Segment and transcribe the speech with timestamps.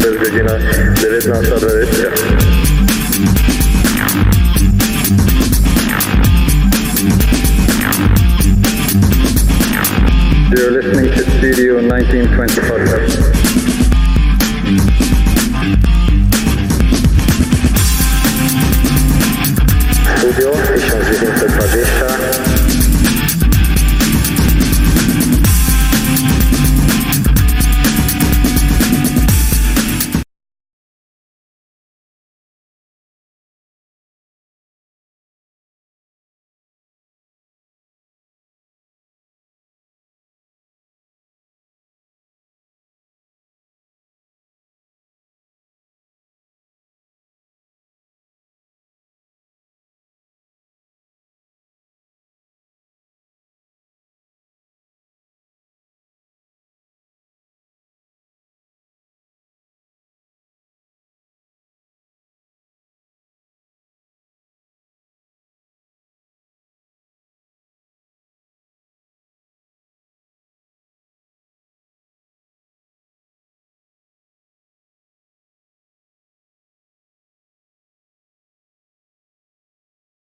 [0.00, 0.50] To jest godzina
[0.94, 2.52] 19.20.
[10.50, 13.42] You're listening to Studio 1920 podcast.
[20.18, 20.91] Studio 1920.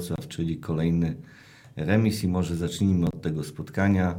[0.09, 1.17] Wrocław, czyli kolejny
[1.77, 4.15] remis i może zacznijmy od tego spotkania.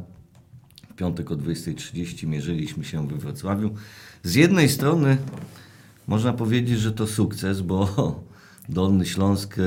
[0.91, 3.73] W piątek o 20.30 mierzyliśmy się we Wrocławiu.
[4.23, 5.17] Z jednej strony
[6.07, 7.89] można powiedzieć, że to sukces, bo
[8.69, 9.63] Dolny Śląsk e,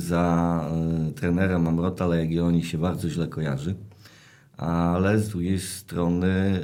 [0.00, 0.68] za
[1.08, 3.74] e, trenera Mamrota Legioni się bardzo źle kojarzy.
[4.56, 6.60] Ale z drugiej strony e,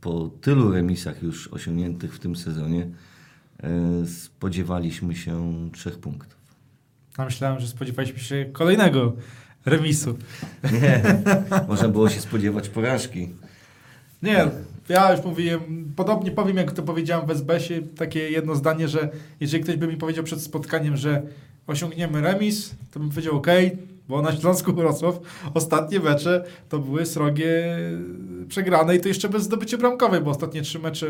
[0.00, 2.86] po tylu remisach już osiągniętych w tym sezonie
[4.06, 6.39] spodziewaliśmy się trzech punktów.
[7.16, 9.12] A myślałem, że spodziewaliśmy się kolejnego
[9.66, 10.16] remisu.
[10.82, 11.02] Nie,
[11.68, 13.28] można było się spodziewać porażki.
[14.22, 14.46] Nie,
[14.88, 19.08] ja już mówiłem, podobnie powiem, jak to powiedziałem w SBS-ie, takie jedno zdanie, że
[19.40, 21.22] jeżeli ktoś by mi powiedział przed spotkaniem, że
[21.66, 23.46] osiągniemy remis, to bym powiedział ok,
[24.08, 25.20] bo na Śląsku Wrocław
[25.54, 27.76] ostatnie mecze to były srogie
[28.48, 31.06] przegrane i to jeszcze bez zdobycia bramkowej, bo ostatnie trzy mecze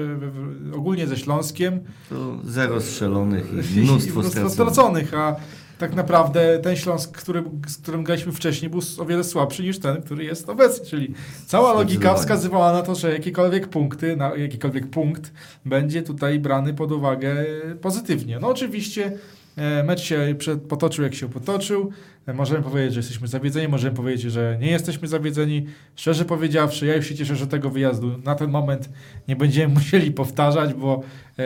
[0.74, 4.52] ogólnie ze Śląskiem To zero strzelonych i i mnóstwo mnóstwo straconych.
[5.08, 5.36] straconych, a
[5.80, 10.02] tak naprawdę ten Śląsk, który, z którym graliśmy wcześniej, był o wiele słabszy niż ten,
[10.02, 10.86] który jest obecny.
[10.86, 11.14] Czyli
[11.46, 15.32] cała logika wskazywała na to, że jakiekolwiek punkty, na jakikolwiek punkt
[15.64, 17.46] będzie tutaj brany pod uwagę
[17.80, 18.38] pozytywnie.
[18.40, 19.12] No oczywiście
[19.84, 20.34] mecz się
[20.68, 21.90] potoczył jak się potoczył.
[22.26, 25.66] E, Możemy powiedzieć, że jesteśmy zawiedzeni, możemy powiedzieć, że nie jesteśmy zawiedzeni.
[25.96, 28.88] Szczerze powiedziawszy, ja już się cieszę, że tego wyjazdu na ten moment
[29.28, 31.02] nie będziemy musieli powtarzać, bo
[31.38, 31.42] e,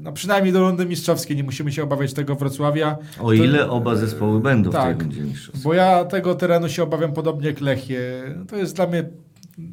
[0.00, 2.98] no przynajmniej do rundy mistrzowskiej nie musimy się obawiać tego Wrocławia.
[3.20, 4.96] O ile oba zespoły będą w tak.
[4.96, 5.62] tej rundzie mistrzowskiej.
[5.64, 8.00] Bo ja tego terenu się obawiam podobnie jak Lechie.
[8.48, 9.04] To jest dla mnie,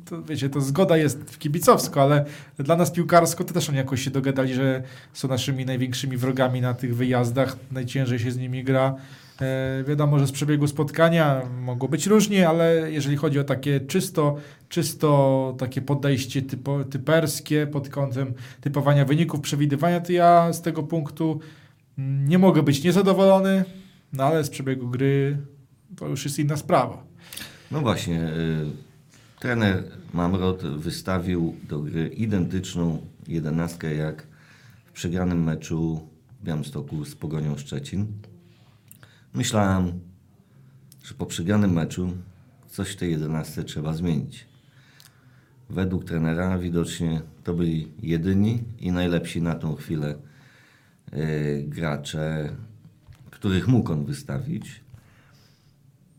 [0.06, 2.25] to wiecie, to zgoda jest w kibicowsko, ale
[2.59, 6.73] dla nas piłkarsko to też oni jakoś się dogadali, że są naszymi największymi wrogami na
[6.73, 7.57] tych wyjazdach.
[7.72, 8.95] Najciężej się z nimi gra.
[9.41, 14.35] E, wiadomo, że z przebiegu spotkania mogło być różnie, ale jeżeli chodzi o takie czysto,
[14.69, 21.40] czysto takie podejście typo, typerskie pod kątem typowania wyników, przewidywania, to ja z tego punktu
[21.97, 23.63] mm, nie mogę być niezadowolony,
[24.13, 25.38] no ale z przebiegu gry
[25.95, 27.03] to już jest inna sprawa.
[27.72, 28.84] No właśnie, y,
[29.40, 34.28] trener Mamrot wystawił do gry identyczną jedenastkę jak
[34.85, 36.09] w przegranym meczu
[36.41, 38.07] w Białymstoku z Pogonią Szczecin.
[39.34, 40.00] Myślałem,
[41.03, 42.18] że po przegranym meczu
[42.68, 44.47] coś w tej jedenastce trzeba zmienić.
[45.69, 50.16] Według trenera widocznie to byli jedyni i najlepsi na tą chwilę
[51.13, 52.56] y, gracze,
[53.31, 54.81] których mógł on wystawić.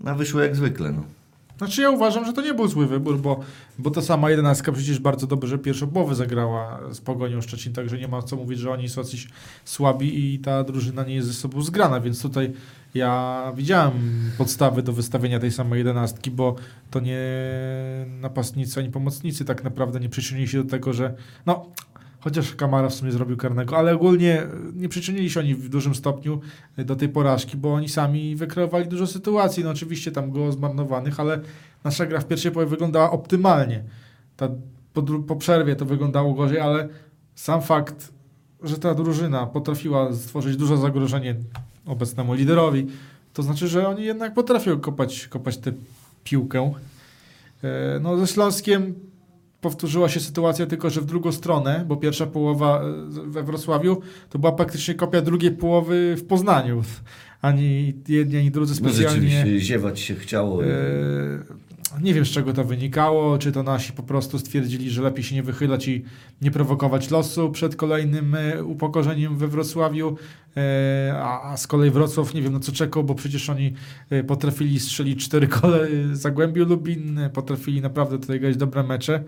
[0.05, 0.93] A wyszło jak zwykle.
[0.93, 1.16] No.
[1.59, 3.41] Znaczy ja uważam, że to nie był zły wybór, bo,
[3.78, 8.09] bo ta sama jedenastka przecież bardzo dobrze pierwszą połowę zagrała z Pogonią Szczecin, także nie
[8.09, 9.28] ma co mówić, że oni są jacyś
[9.65, 12.53] słabi i ta drużyna nie jest ze sobą zgrana, więc tutaj
[12.94, 13.93] ja widziałem
[14.39, 16.56] podstawy do wystawienia tej samej jedenastki, bo
[16.91, 17.20] to nie
[18.20, 21.14] napastnicy ani pomocnicy tak naprawdę nie przyczynili się do tego, że
[21.47, 21.67] no
[22.26, 24.43] chociaż Kamara w sumie zrobił karnego, ale ogólnie
[24.75, 26.40] nie przyczynili się oni w dużym stopniu
[26.78, 29.64] do tej porażki, bo oni sami wykreowali dużo sytuacji.
[29.64, 31.40] No oczywiście tam było zmarnowanych, ale
[31.84, 33.84] nasza gra w pierwszej połowie wyglądała optymalnie.
[34.37, 34.49] Ta,
[34.93, 36.88] po, po przerwie to wyglądało gorzej, ale
[37.34, 38.12] sam fakt,
[38.62, 41.34] że ta drużyna potrafiła stworzyć duże zagrożenie
[41.87, 42.87] obecnemu liderowi,
[43.34, 45.73] to znaczy, że oni jednak potrafią kopać, kopać tę
[46.25, 46.73] piłkę.
[47.64, 48.94] E, No ze Śląskiem
[49.70, 54.38] powtórzyła się sytuacja tylko, że w drugą stronę, bo pierwsza połowa e, we Wrocławiu to
[54.38, 56.82] była praktycznie kopia drugiej połowy w Poznaniu.
[57.42, 59.28] Ani jedni, ani drudzy No specjalnie...
[59.30, 60.64] rzeczywiście ziewać się chciało.
[60.64, 60.68] e,
[62.02, 65.34] Nie wiem z czego to wynikało, czy to nasi po prostu stwierdzili, że lepiej się
[65.34, 66.04] nie wychylać i
[66.42, 70.16] nie prowokować losu przed kolejnym e, upokorzeniem we Wrocławiu,
[71.14, 73.72] a, z kolei Wrocław nie wiem na co czekał, bo przecież oni
[74.26, 79.24] potrafili strzelić cztery kole Zagłębiu Lubin, potrafili naprawdę tutaj grać dobre mecze.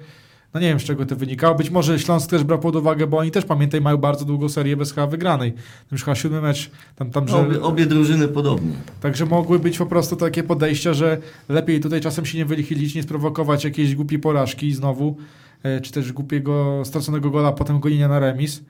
[0.54, 1.54] No nie wiem z czego to wynikało.
[1.54, 4.76] Być może Śląsk też brał pod uwagę, bo oni też pamiętaj mają bardzo długą serię
[4.76, 5.52] bez chyba wygranej.
[5.52, 5.62] Tam
[5.92, 7.36] już chyba siódmy mecz, tam, tam że...
[7.36, 8.72] Obie, obie drużyny podobnie.
[9.00, 11.18] Także mogły być po prostu takie podejścia, że
[11.48, 15.16] lepiej tutaj czasem się nie wychylić, nie sprowokować jakiejś głupiej porażki znowu,
[15.62, 18.62] e, czy też głupiego straconego gola, potem gonienia na remis.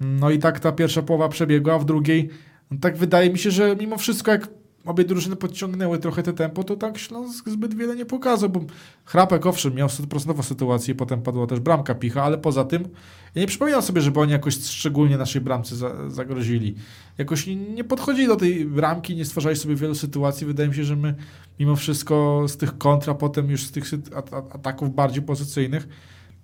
[0.00, 2.28] No i tak ta pierwsza połowa przebiegła, a w drugiej
[2.70, 4.48] no tak wydaje mi się, że mimo wszystko jak
[4.84, 8.60] obie drużyny podciągnęły trochę te tempo, to tak Śląsk zbyt wiele nie pokazał, bo
[9.04, 12.88] Chrapek owszem miał procentową sytuację, potem padła też bramka Picha, ale poza tym
[13.34, 16.74] ja nie przypominam sobie, żeby oni jakoś szczególnie naszej bramce za, zagrozili.
[17.18, 20.46] Jakoś nie, nie podchodzili do tej bramki, nie stwarzali sobie wielu sytuacji.
[20.46, 21.14] Wydaje mi się, że my
[21.60, 23.84] mimo wszystko z tych kontra, potem już z tych
[24.52, 25.88] ataków bardziej pozycyjnych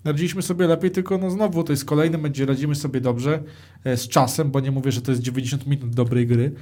[0.04, 3.42] radziliśmy sobie lepiej, tylko no znowu to jest kolejny będzie, radzimy sobie dobrze
[3.84, 6.52] e, z czasem, bo nie mówię, że to jest 90 minut dobrej gry.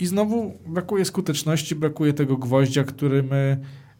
[0.00, 3.24] I znowu brakuje skuteczności, brakuje tego gwoździa, który,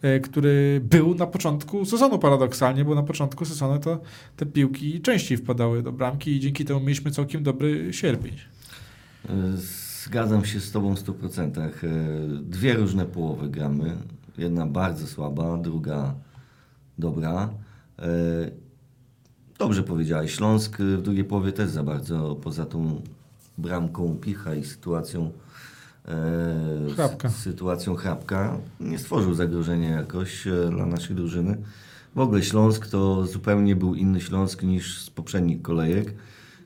[0.02, 4.00] e, który był na początku sezonu paradoksalnie, bo na początku sezonu to
[4.36, 8.34] te piłki częściej wpadały do bramki i dzięki temu mieliśmy całkiem dobry sierpień.
[10.04, 11.58] Zgadzam się z Tobą w 100%.
[11.58, 11.88] E,
[12.42, 13.96] Dwie różne połowy gramy.
[14.38, 16.14] Jedna bardzo słaba, druga
[16.98, 17.50] dobra.
[17.98, 18.66] E,
[19.58, 20.34] Dobrze powiedziałeś.
[20.34, 23.02] Śląsk w drugiej połowie też za bardzo, poza tą
[23.58, 25.32] bramką picha i sytuacją
[26.08, 27.28] e, Chrapka.
[27.28, 31.56] z sytuacją chrapka, nie stworzył zagrożenia jakoś e, dla naszej drużyny.
[32.14, 36.14] W ogóle Śląsk to zupełnie był inny Śląsk niż z poprzednich kolejek.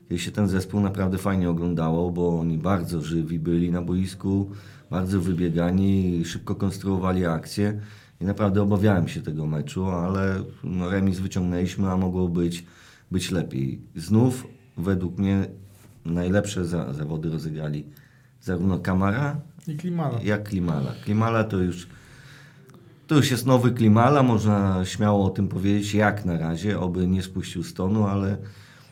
[0.09, 4.51] Kiedy się ten zespół naprawdę fajnie oglądało, bo oni bardzo żywi byli na boisku,
[4.89, 7.79] bardzo wybiegani, szybko konstruowali akcje
[8.21, 12.65] i naprawdę obawiałem się tego meczu, ale no, remis wyciągnęliśmy, a mogło być,
[13.11, 13.81] być lepiej.
[13.95, 14.47] Znów
[14.77, 15.45] według mnie
[16.05, 17.85] najlepsze za, zawody rozegrali
[18.41, 20.19] zarówno Kamara, I Klimala.
[20.23, 20.93] jak Klimala.
[21.03, 21.87] Klimala to już
[23.07, 27.23] to już jest nowy Klimala, można śmiało o tym powiedzieć, jak na razie, oby nie
[27.23, 28.37] spuścił stonu, ale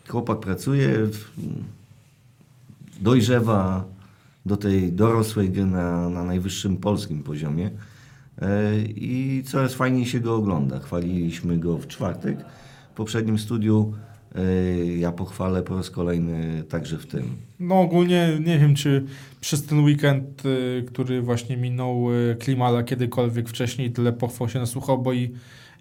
[0.08, 1.08] chłopak pracuje,
[3.02, 3.86] dojrzewa
[4.46, 7.72] do tej dorosłej gry na, na najwyższym polskim poziomie
[8.42, 10.80] E, i coraz fajniej się go ogląda.
[10.80, 12.38] Chwaliliśmy go w czwartek
[12.94, 13.94] w poprzednim studiu,
[14.98, 17.38] ja pochwalę po raz kolejny także w tym.
[17.60, 19.06] No ogólnie nie wiem, czy
[19.42, 25.02] przez ten weekend, y, który właśnie minął y, Klimala kiedykolwiek wcześniej tyle pochwał się nasłuchał,
[25.02, 25.32] bo i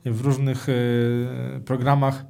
[0.04, 2.24] w różnych y, programach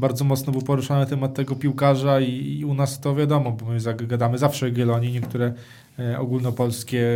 [0.00, 3.78] bardzo mocno był poruszany temat tego piłkarza i, i u nas to wiadomo, bo my
[4.06, 5.52] gadamy zawsze o Jagiellonii, niektóre
[5.98, 7.06] e, ogólnopolskie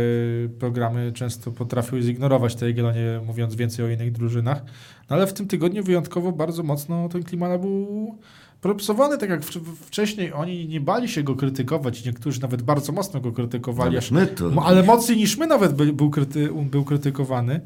[0.59, 4.61] programy często potrafiły zignorować te Jagiellonie, mówiąc więcej o innych drużynach,
[5.09, 8.15] no ale w tym tygodniu wyjątkowo bardzo mocno ten Klimala był
[8.61, 9.43] propsowany, tak jak
[9.85, 14.11] wcześniej oni nie bali się go krytykować, niektórzy nawet bardzo mocno go krytykowali, aż
[14.63, 17.61] Ale mocniej niż my nawet by, był, kryty, był krytykowany.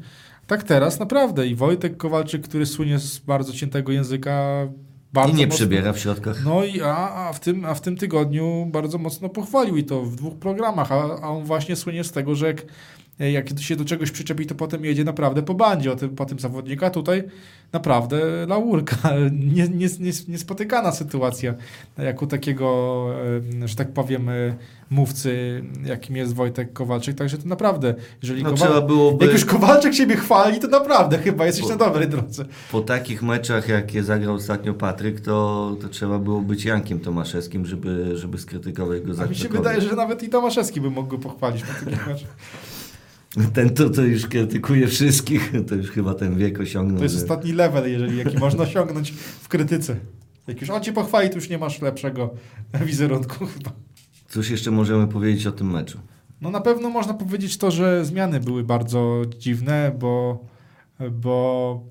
[0.46, 1.46] Tak teraz naprawdę.
[1.46, 4.68] I Wojtek Kowalczyk, który słynie z bardzo ciętego języka,
[5.12, 7.80] bardzo I nie mocno, przebiera w środkach No i a, a, w tym, a w
[7.80, 12.04] tym tygodniu bardzo mocno pochwalił i to w dwóch programach, a, a on właśnie słynie
[12.04, 12.64] z tego, że jak,
[13.18, 16.38] jak się do czegoś przyczepi, to potem jedzie naprawdę po bandzie o tym, po tym
[16.38, 16.90] zawodnika.
[16.90, 17.22] Tutaj
[17.72, 18.96] naprawdę laurka,
[19.54, 21.54] nie, nie, nie, niespotykana sytuacja,
[21.98, 23.06] jak u takiego,
[23.64, 24.32] że tak powiem, e,
[24.90, 27.16] mówcy, jakim jest Wojtek Kowalczyk.
[27.16, 31.46] Także to naprawdę, jeżeli No, Kowal- byłoby- jak już Kowalczyk siebie chwali, to naprawdę chyba
[31.46, 32.44] jesteś Bo- na dobrej drodze.
[32.72, 38.18] Po takich meczach, jakie zagrał ostatnio Patryk, to, to trzeba było być Jankiem Tomaszewskim, żeby,
[38.18, 41.18] żeby skrytykować go za A mi się wydaje, że nawet i Tomaszewski by mógł go
[41.18, 42.30] pochwalić po takich meczach.
[43.52, 46.96] Ten to, to już krytykuje wszystkich, to już chyba ten wiek osiągnął.
[46.98, 49.10] To jest że- ostatni level, jeżeli jaki można osiągnąć
[49.42, 49.96] w krytyce.
[50.46, 52.34] Jak już on cię pochwali, to już nie masz lepszego
[52.86, 53.70] wizerunku chyba.
[54.28, 55.98] Cóż jeszcze możemy powiedzieć o tym meczu?
[56.40, 60.44] No na pewno można powiedzieć to, że zmiany były bardzo dziwne, bo,
[61.12, 61.84] bo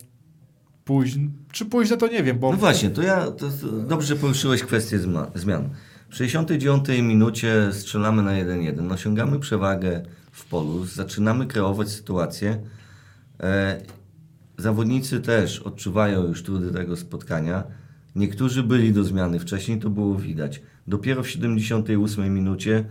[0.85, 4.63] późno, czy późne to nie wiem, bo No właśnie, to ja to, to dobrze poruszyłeś
[4.63, 4.99] kwestię
[5.35, 5.69] zmian.
[6.09, 10.01] W 69 minucie strzelamy na 1-1, osiągamy przewagę
[10.39, 12.57] w polu, zaczynamy kreować sytuację.
[13.39, 13.81] E,
[14.57, 17.63] zawodnicy też odczuwają już trudy tego spotkania.
[18.15, 20.61] Niektórzy byli do zmiany wcześniej, to było widać.
[20.87, 22.85] Dopiero w 78 minucie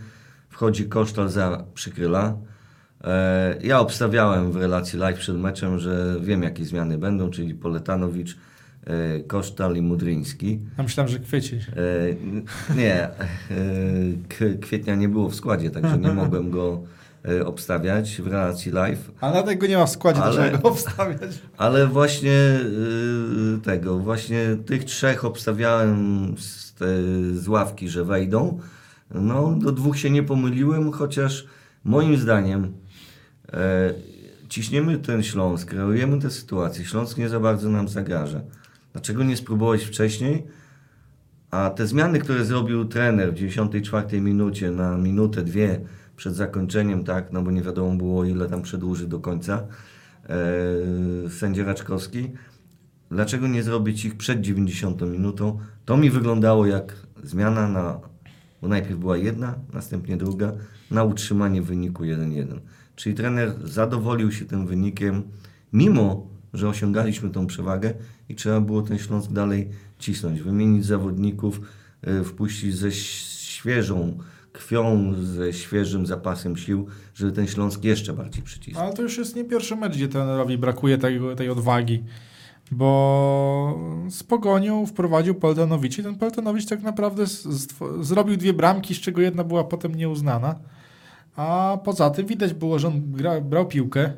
[0.49, 2.37] wchodzi Kosztal za przykryla.
[3.05, 8.37] E, ja obstawiałem w relacji live przed meczem, że wiem jakie zmiany będą, czyli Poletanowicz,
[8.87, 10.61] e, Kosztal i Mudryński.
[10.79, 11.61] ja myślałem, że kwiecień.
[12.23, 12.45] N-
[12.77, 13.09] nie,
[14.61, 16.83] kwietnia nie było w składzie, także nie mogłem go
[17.45, 19.11] obstawiać w relacji live.
[19.21, 21.39] A na tego nie ma w składzie, Ale- go obstawiać.
[21.57, 22.61] Ale właśnie
[23.57, 26.87] y, tego, właśnie tych trzech obstawiałem z, te,
[27.35, 28.59] z ławki, że wejdą.
[29.11, 31.47] No, do dwóch się nie pomyliłem, chociaż
[31.85, 32.73] moim zdaniem
[33.53, 33.95] e,
[34.49, 36.85] ciśniemy ten Śląsk, kreujemy tę sytuację.
[36.85, 38.41] Śląsk nie za bardzo nam zagraża.
[38.93, 40.47] Dlaczego nie spróbować wcześniej?
[41.51, 45.81] A te zmiany, które zrobił trener w 94 minucie na minutę, dwie
[46.19, 49.67] przed zakończeniem, tak, no bo nie wiadomo było ile tam przedłuży do końca
[50.29, 52.31] e, sędzia Raczkowski,
[53.11, 55.59] dlaczego nie zrobić ich przed 90 minutą?
[55.85, 58.01] To mi wyglądało jak zmiana na,
[58.63, 60.53] bo najpierw była jedna, następnie druga,
[60.91, 62.59] na utrzymanie wyniku 1-1.
[62.97, 65.23] Czyli trener zadowolił się tym wynikiem,
[65.73, 67.95] mimo że osiągaliśmy tą przewagę
[68.29, 71.61] i trzeba było ten Śląsk dalej cisnąć, wymienić zawodników,
[72.09, 74.19] y, wpuścić ze świeżą
[74.53, 78.85] krwią, ze świeżym zapasem sił, żeby ten Śląsk jeszcze bardziej przycisnął.
[78.85, 82.05] Ale to już jest nie pierwszy mecz, gdzie trenerowi brakuje tego, tej odwagi.
[82.71, 83.79] Bo
[84.11, 87.25] z Pogonią wprowadził Poltanowicz i ten Poltanowicz tak naprawdę
[88.01, 90.55] zrobił dwie bramki, z czego jedna była potem nieuznana.
[91.37, 94.13] A poza tym widać było, że on gra, brał piłkę.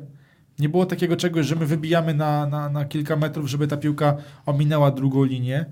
[0.59, 4.17] Nie było takiego czegoś, że my wybijamy na, na, na kilka metrów, żeby ta piłka
[4.45, 5.65] ominęła drugą linię.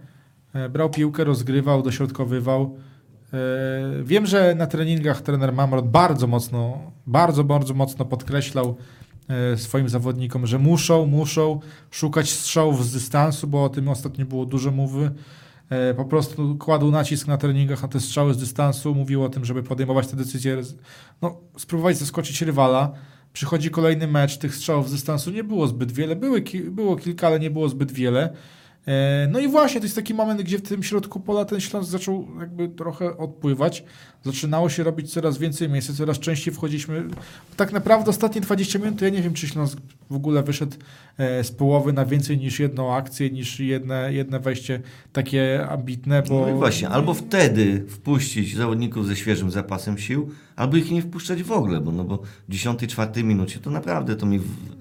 [0.53, 2.77] E, Brał piłkę, rozgrywał, dośrodkowywał.
[3.33, 8.75] E, Wiem, że na treningach trener Mamrot bardzo mocno, bardzo, bardzo mocno podkreślał
[9.27, 11.59] e, swoim zawodnikom, że muszą, muszą
[11.91, 15.11] szukać strzałów z dystansu, bo o tym ostatnio było dużo mowy.
[15.69, 19.45] E, Po prostu kładł nacisk na treningach na te strzały z dystansu, mówił o tym,
[19.45, 20.61] żeby podejmować te decyzje,
[21.21, 22.91] no, spróbować zaskoczyć rywala.
[23.33, 27.39] Przychodzi kolejny mecz, tych strzałów z dystansu nie było zbyt wiele, Były, było kilka, ale
[27.39, 28.33] nie było zbyt wiele.
[28.89, 31.89] E, No i właśnie, to jest taki moment, gdzie w tym środku pola ten Śląsk
[31.91, 33.83] zaczął jakby trochę odpływać.
[34.23, 37.03] Zaczynało się robić coraz więcej miejsca, coraz częściej wchodziliśmy.
[37.57, 39.77] Tak naprawdę ostatnie 20 minut, ja nie wiem, czy Śląsk
[40.09, 40.77] w ogóle wyszedł
[41.17, 44.81] e, z połowy na więcej niż jedną akcję, niż jedne, jedne wejście
[45.13, 46.41] takie ambitne, bo...
[46.41, 50.29] No i właśnie, albo wtedy wpuścić zawodników ze świeżym zapasem sił,
[50.59, 54.25] albo ich nie wpuszczać w ogóle, bo, no bo w 10-4 minucie to naprawdę to
[54.25, 54.39] mi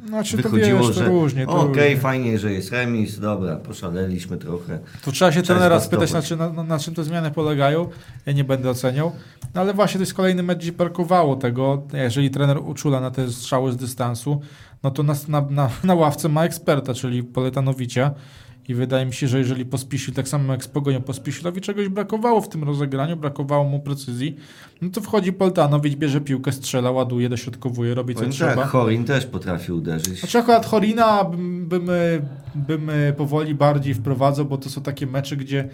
[0.08, 1.96] Znaczy, to wychodziło, wiesz, to że różnie, to okej, różnie.
[2.00, 4.78] fajnie, że jest remis, dobra, poszaleliśmy trochę.
[5.04, 7.88] To trzeba się trenera spytać, na, czym- na, na czym te zmiany polegają.
[8.26, 9.12] Ja nie będę oceniał.
[9.54, 11.82] No ale właśnie to jest kolejny mecz, gdzie brakowało tego.
[11.92, 14.40] Jeżeli trener uczula na te strzały z dystansu,
[14.82, 18.10] no to na, na, na, na ławce ma eksperta, czyli Poletanowicza.
[18.68, 22.40] I wydaje mi się, że jeżeli Pospisil, tak samo jak z Pogonią Pospisilowi czegoś brakowało
[22.40, 24.36] w tym rozegraniu, brakowało mu precyzji,
[24.82, 28.54] no to wchodzi Poltanowicz, bierze piłkę, strzela, ładuje, dośrodkowuje, robi co Powiem trzeba.
[28.54, 30.20] tak, Chorin też potrafi uderzyć.
[30.20, 31.90] Znaczy akurat Horina bym, bym,
[32.54, 35.68] bym powoli bardziej wprowadzał, bo to są takie mecze, gdzie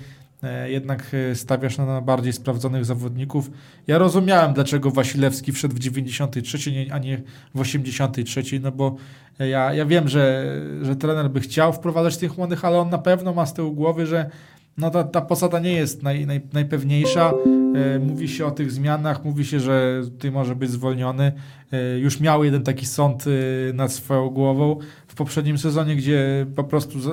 [0.67, 3.51] jednak e, stawiasz na, bardziej sprawdzonych zawodników.
[3.87, 7.23] Ja rozumiałem, dlaczego Wasilewski wszedł w 93, nie- a nie
[7.55, 8.97] w 83, no bo
[9.41, 12.99] e, ja, ja wiem, że, że trener by chciał wprowadzać tych młodych, ale on na
[12.99, 14.31] pewno ma z tyłu głowy, że
[14.79, 17.33] no ta, ta posada nie jest naj, naj, najpewniejsza.
[17.75, 21.33] E, mówi się o tych zmianach, mówi się, że ty może być zwolniony.
[21.73, 24.79] E, już miał jeden taki sąd e, nad swoją głową
[25.15, 27.11] w poprzednim sezonie, gdzie po prostu za,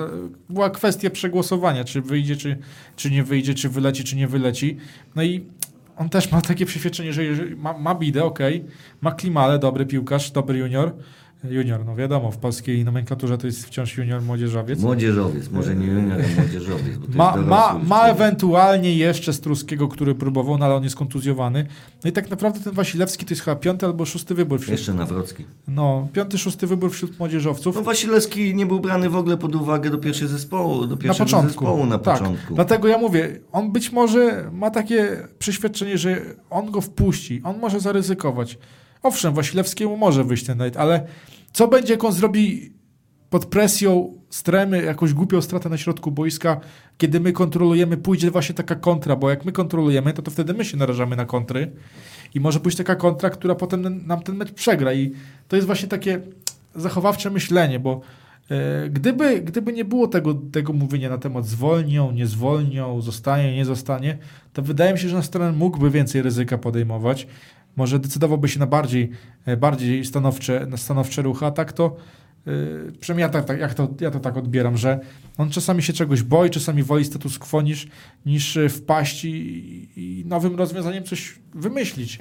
[0.50, 2.58] była kwestia przegłosowania, czy wyjdzie, czy,
[2.96, 4.78] czy nie wyjdzie, czy wyleci, czy nie wyleci.
[5.16, 5.46] No i
[5.98, 7.24] on też ma takie przeświadczenie, że
[7.58, 8.66] ma, ma bidę, okej,
[9.02, 10.94] ma klimalę, dobry piłkarz, dobry junior.
[11.44, 14.80] Junior, no wiadomo, w polskiej nomenklaturze to jest wciąż junior, młodzieżowiec.
[14.80, 16.98] Młodzieżowiec, może nie junior, ale młodzieżowiec.
[17.16, 21.66] Ma, ma, ma ewentualnie jeszcze Struskiego, który próbował, no ale on jest kontuzjowany.
[22.04, 24.94] No i tak naprawdę ten Wasilewski to jest chyba piąty albo szósty wybór wśród, Jeszcze
[24.94, 25.46] Nawrocki.
[25.68, 27.76] no, piąty, szósty wybór wśród młodzieżowców.
[27.76, 31.26] No Wasilewski nie był brany w ogóle pod uwagę do pierwszego zespołu, do na pierwszego
[31.26, 31.50] początku.
[31.66, 32.20] zespołu na tak.
[32.20, 32.56] początku.
[32.56, 37.80] Dlatego ja mówię, on być może ma takie przeświadczenie, że on go wpuści, on może
[37.80, 38.58] zaryzykować.
[39.04, 41.08] Owszem, Wasilewskiemu może wyjść ten night, ale
[41.54, 42.74] co będzie, jak on zrobi
[43.30, 46.60] pod presją stremy jakąś głupią stratę na środku boiska,
[46.98, 50.66] kiedy my kontrolujemy, pójdzie właśnie taka kontra, bo jak my kontrolujemy, to, to wtedy my
[50.66, 51.72] się narażamy na kontry
[52.34, 55.12] i może pójść taka kontra, która potem nam ten mecz przegra i
[55.48, 56.22] to jest właśnie takie
[56.76, 58.02] zachowawcze myślenie, bo
[58.50, 63.66] e, gdyby, gdyby nie było tego, tego mówienia na temat zwolnią, nie zwolnią, zostanie, nie
[63.66, 64.18] zostanie,
[64.54, 67.28] to wydaje mi się, że nasz trener mógłby więcej ryzyka podejmować.
[67.76, 69.12] Może decydowałby się na bardziej,
[69.46, 71.96] e, bardziej stanowcze, na stanowcze ruchy, a tak to
[72.46, 75.00] Yy, przynajmniej ja, tak, tak, jak to, ja to tak odbieram, że
[75.38, 77.88] on czasami się czegoś boi, czasami woli status quo niż,
[78.26, 79.30] niż e, wpaść i,
[79.96, 82.20] i nowym rozwiązaniem coś wymyślić.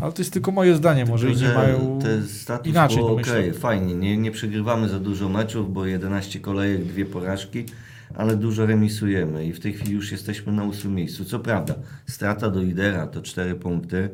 [0.00, 3.12] Ale to jest tylko moje zdanie, może Tylko, inni że mają te status inaczej quo,
[3.12, 7.64] okej, fajnie, nie, nie przegrywamy za dużo meczów, bo 11 kolejek, dwie porażki,
[8.14, 11.24] ale dużo remisujemy i w tej chwili już jesteśmy na ósmym miejscu.
[11.24, 11.74] Co prawda,
[12.06, 14.08] strata do lidera to 4 punkty,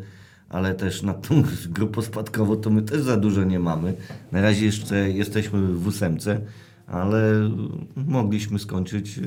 [0.48, 3.94] ale też nad tą grupą spadkową to my też za dużo nie mamy.
[4.32, 6.40] Na razie jeszcze jesteśmy w ósemce,
[6.86, 7.50] ale
[7.96, 9.22] mogliśmy skończyć y,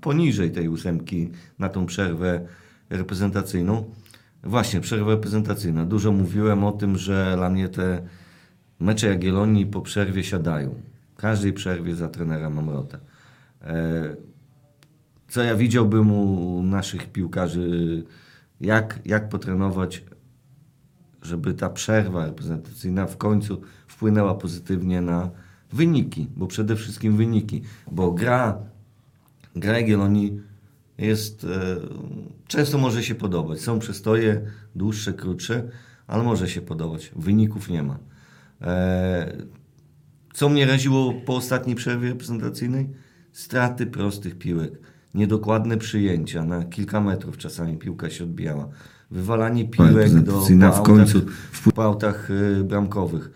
[0.00, 2.46] poniżej tej ósemki na tą przerwę
[2.90, 3.84] reprezentacyjną.
[4.44, 5.84] Właśnie, przerwa reprezentacyjna.
[5.84, 8.02] Dużo mówiłem o tym, że dla mnie te
[8.80, 10.74] mecze Jagiellonii po przerwie siadają.
[11.14, 12.98] W każdej przerwie za trenera Mamrota.
[13.62, 14.16] E,
[15.28, 18.04] co ja widziałbym u naszych piłkarzy,
[18.60, 20.04] jak, jak potrenować,
[21.22, 25.30] żeby ta przerwa reprezentacyjna w końcu wpłynęła pozytywnie na
[25.72, 27.62] wyniki, bo przede wszystkim wyniki,
[27.92, 28.58] bo gra,
[29.56, 30.40] gra Jagiellonii
[30.98, 31.76] jest, e,
[32.46, 33.60] często może się podobać.
[33.60, 34.40] Są przystoje
[34.74, 35.68] dłuższe, krótsze,
[36.06, 37.12] ale może się podobać.
[37.16, 37.98] Wyników nie ma.
[38.62, 39.36] E,
[40.32, 42.90] co mnie raziło po ostatniej przerwie reprezentacyjnej?
[43.32, 44.72] Straty prostych piłek,
[45.14, 48.68] niedokładne przyjęcia na kilka metrów czasami piłka się odbijała,
[49.10, 51.20] wywalanie piłek do po w autach, końcu
[51.52, 53.30] w po autach y, bramkowych.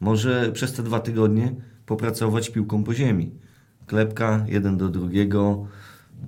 [0.00, 1.54] Może przez te dwa tygodnie
[1.86, 3.30] popracować piłką po ziemi.
[3.86, 5.66] Klepka jeden do drugiego,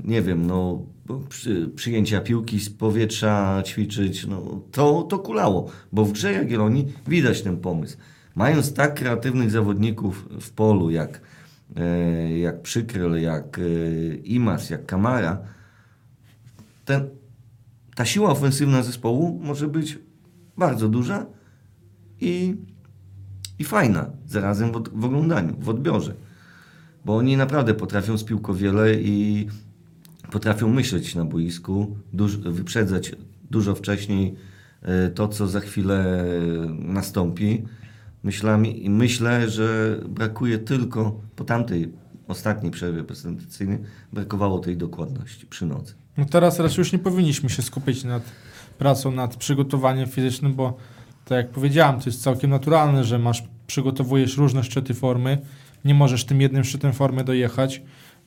[0.05, 0.83] nie wiem, no
[1.29, 7.43] przy, przyjęcia piłki z powietrza ćwiczyć, no to, to kulało, bo w grze Jagiellonii widać
[7.43, 7.97] ten pomysł.
[8.35, 11.21] Mając tak kreatywnych zawodników w polu, jak,
[11.77, 13.63] e, jak Przykryl, jak e,
[14.15, 15.39] Imas, jak Kamara,
[16.85, 17.09] ten,
[17.95, 19.99] ta siła ofensywna zespołu może być
[20.57, 21.27] bardzo duża
[22.21, 22.57] i,
[23.59, 26.15] i fajna zarazem w, od, w oglądaniu, w odbiorze.
[27.05, 29.47] Bo oni naprawdę potrafią z piłką wiele i
[30.31, 33.13] potrafią myśleć na boisku, duż, wyprzedzać
[33.51, 34.35] dużo wcześniej
[34.83, 36.25] e, to, co za chwilę
[36.79, 37.65] nastąpi.
[38.23, 41.93] Myślami, myślę, że brakuje tylko po tamtej
[42.29, 43.79] ostatniej przerwie prezentacyjnej
[44.13, 46.02] brakowało tej dokładności przy nocy.
[46.17, 48.23] No teraz raczej już nie powinniśmy się skupić nad
[48.79, 50.77] pracą, nad przygotowaniem fizycznym, bo
[51.25, 55.39] tak jak powiedziałem, to jest całkiem naturalne, że masz, przygotowujesz różne szczyty formy,
[55.85, 57.83] nie możesz tym jednym szczytem formy dojechać,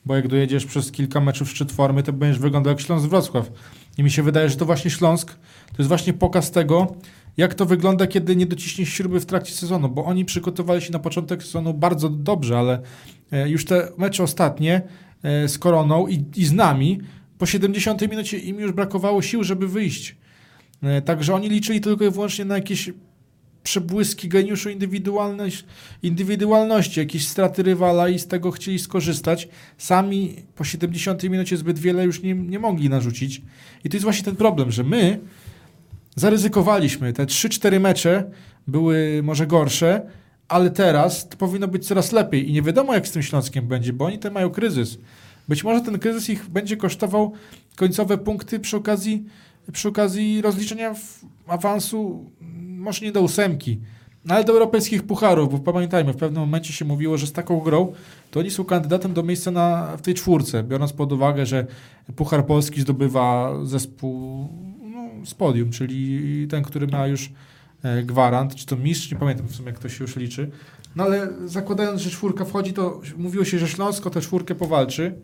[0.05, 3.51] bo jak dojedziesz przez kilka meczów szczyt formy, to będziesz wyglądał jak Śląsk Wrocław.
[3.97, 5.31] I mi się wydaje, że to właśnie Śląsk
[5.67, 6.95] to jest właśnie pokaz tego,
[7.37, 10.99] jak to wygląda, kiedy nie dociśniesz śruby w trakcie sezonu, bo oni przygotowali się na
[10.99, 12.81] początek sezonu bardzo dobrze, ale
[13.31, 14.81] e, już te mecze ostatnie
[15.23, 16.99] e, z Koroną i, i z nami,
[17.37, 20.15] po 70 minucie im już brakowało sił, żeby wyjść.
[20.83, 22.91] E, Także oni liczyli tylko i wyłącznie na jakieś
[23.65, 25.65] przebłyski geniuszu indywidualność,
[26.03, 29.47] indywidualności, jakieś straty rywala i z tego chcieli skorzystać.
[29.77, 33.41] Sami po 70 minucie zbyt wiele już nie, nie mogli narzucić.
[33.83, 35.19] I to jest właśnie ten problem, że my
[36.15, 37.13] zaryzykowaliśmy.
[37.13, 38.31] Te 3-4 mecze
[38.67, 40.01] były może gorsze,
[40.47, 42.49] ale teraz powinno być coraz lepiej.
[42.49, 44.97] I nie wiadomo, jak z tym Śląskiem będzie, bo oni ten mają kryzys.
[45.47, 47.33] Być może ten kryzys ich będzie kosztował
[47.75, 49.25] końcowe punkty przy okazji,
[49.71, 50.95] przy okazji rozliczenia
[51.47, 52.31] awansu,
[52.77, 53.79] może nie do ósemki,
[54.25, 57.59] no ale do europejskich pucharów, bo pamiętajmy, w pewnym momencie się mówiło, że z taką
[57.59, 57.93] grą
[58.31, 61.65] to oni są kandydatem do miejsca na, w tej czwórce, biorąc pod uwagę, że
[62.15, 64.47] Puchar Polski zdobywa zespół
[64.81, 67.31] no, z podium, czyli ten, który ma już
[67.83, 70.51] e, gwarant, czy to mistrz, nie pamiętam w sumie, jak to się już liczy.
[70.95, 75.15] No ale zakładając, że czwórka wchodzi, to mówiło się, że Śląsko tę czwórkę powalczy.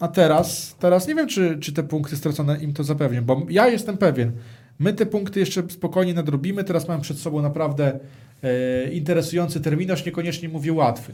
[0.00, 3.68] A teraz, teraz nie wiem, czy, czy te punkty stracone im to zapewnią, bo ja
[3.68, 4.32] jestem pewien,
[4.78, 8.00] my te punkty jeszcze spokojnie nadrobimy, teraz mamy przed sobą naprawdę
[8.42, 11.12] e, interesujący terminarz, niekoniecznie mówię łatwy.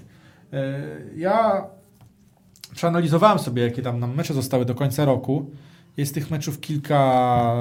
[0.53, 0.83] E,
[1.17, 1.67] ja
[2.75, 5.51] przeanalizowałem sobie, jakie tam nam mecze zostały do końca roku.
[5.97, 7.55] Jest tych meczów kilka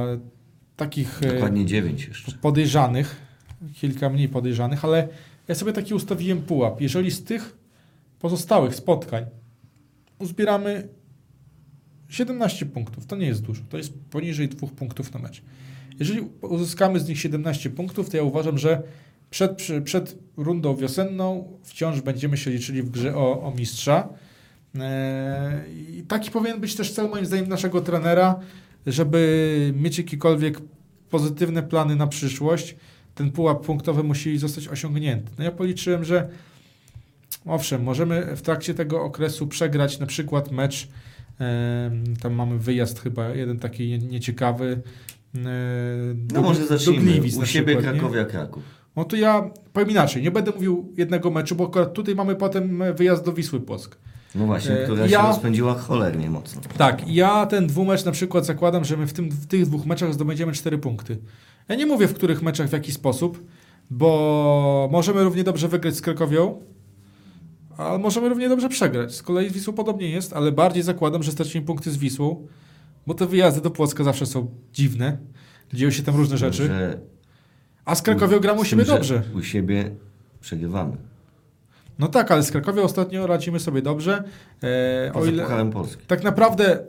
[0.76, 2.32] takich e, Dokładnie 9 jeszcze.
[2.32, 3.16] podejrzanych,
[3.74, 5.08] kilka mniej podejrzanych, ale
[5.48, 6.82] ja sobie taki ustawiłem pułap.
[6.82, 7.58] Jeżeli z tych
[8.20, 9.26] pozostałych spotkań
[10.20, 10.88] uzbieramy
[12.16, 15.42] 17 punktów, to nie jest dużo, to jest poniżej dwóch punktów na mecz.
[16.00, 18.84] Jeżeli uzyskamy z nich 17 punktów, to ja uważam, że
[19.30, 24.10] przed, przed rundą wiosenną wciąż będziemy się liczyli w grze o, o mistrza.
[24.80, 28.40] Eee, I taki powinien być też cel moim zdaniem naszego trenera,
[28.88, 30.62] żeby mieć jakiekolwiek
[31.10, 32.76] pozytywne plany na przyszłość.
[33.16, 35.32] Ten pułap punktowy musi zostać osiągnięty.
[35.38, 36.30] No ja policzyłem, że
[37.46, 40.88] owszem, możemy w trakcie tego okresu przegrać na przykład mecz,
[42.22, 44.82] tam mamy wyjazd chyba, jeden taki nie- nieciekawy.
[45.36, 45.40] e,
[46.34, 47.04] No może do zacznijmy.
[47.12, 48.00] Gliwic U siebie przykład, nie?
[48.00, 48.64] Krakowia Kraków.
[48.96, 52.84] No to ja powiem inaczej, nie będę mówił jednego meczu, bo akurat tutaj mamy potem
[52.96, 53.98] wyjazd do Wisły Płock.
[54.36, 56.62] No właśnie, E, która ja- się rozpędziła cholernie mocno.
[56.78, 60.14] Tak, ja ten dwumecz na przykład zakładam, że my w, tym, w tych dwóch meczach
[60.14, 61.18] zdobędziemy cztery punkty.
[61.70, 63.44] Ja nie mówię w których meczach, w jaki sposób,
[63.90, 66.62] bo możemy równie dobrze wygrać z Krakowią,
[67.78, 69.16] ale możemy równie dobrze przegrać.
[69.16, 72.48] Z kolei z Wisłą podobnie jest, ale bardziej zakładam, że stracimy punkty z Wisłą,
[73.08, 75.18] bo te wyjazdy do Płocka zawsze są dziwne.
[75.74, 76.70] Dzieją się tam różne rzeczy.
[77.86, 79.24] A z Krakowią gramy u siebie dobrze.
[79.36, 79.92] U siebie
[80.42, 80.98] przegrywamy.
[82.00, 84.24] No tak, ale z Krakowią ostatnio radzimy sobie dobrze.
[84.64, 86.06] E, o Poza ile, Pucharem Polski.
[86.08, 86.80] tak naprawdę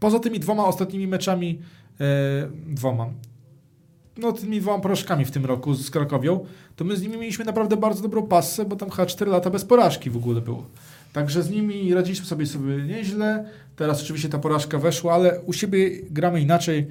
[0.00, 1.58] poza tymi dwoma ostatnimi meczami,
[2.00, 2.04] e,
[2.66, 3.06] dwoma,
[4.18, 6.44] no tymi dwoma porażkami w tym roku z Krakowią,
[6.76, 9.64] to my z nimi mieliśmy naprawdę bardzo dobrą passę, bo tam chyba 4 lata bez
[9.64, 10.66] porażki w ogóle było.
[11.12, 13.44] Także z nimi radziliśmy sobie sobie nieźle.
[13.76, 16.86] Teraz oczywiście ta porażka weszła, ale u siebie gramy inaczej.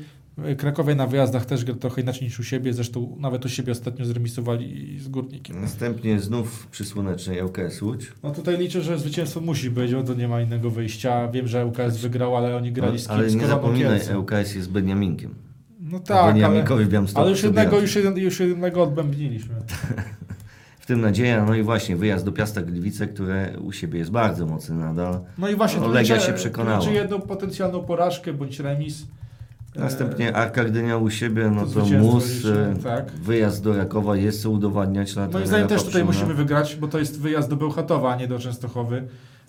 [0.58, 2.74] Krakowie na wyjazdach też gra trochę inaczej niż u siebie.
[2.74, 5.62] Zresztą nawet u siebie ostatnio zremisowali z Górnikiem.
[5.62, 8.12] Następnie znów przy słonecznej ŁKS Łódź.
[8.24, 11.28] No tutaj liczę, że zwycięstwo musi być, bo to nie ma innego wyjścia.
[11.28, 14.00] Wiem, że ŁKS wygrał, ale oni grali z ale kimś z nie zapominaj.
[14.18, 15.36] ŁKS jest Beniaminkiem.
[15.92, 19.56] No tak, ale, Białymstoku ale już jednego, już, jeden, już jednego odbębniliśmy.
[20.80, 24.46] W tym nadzieja, no i właśnie wyjazd do Piasta Gliwice, które u siebie jest bardzo
[24.46, 25.20] mocny nadal.
[25.38, 26.80] No i właśnie No, Legia się przekonała.
[26.80, 29.08] liczę jedną potencjalną porażkę bądź remis.
[29.76, 33.12] Następnie E, Arka Gdynia u siebie, no to to, mus, liczę, e, tak.
[33.12, 35.16] wyjazd do Rakowa jest co udowadniać.
[35.16, 38.28] Moim trenera zdaniem też tutaj musimy wygrać, bo to jest wyjazd do Bełchatowa, a nie
[38.28, 39.08] do Częstochowy.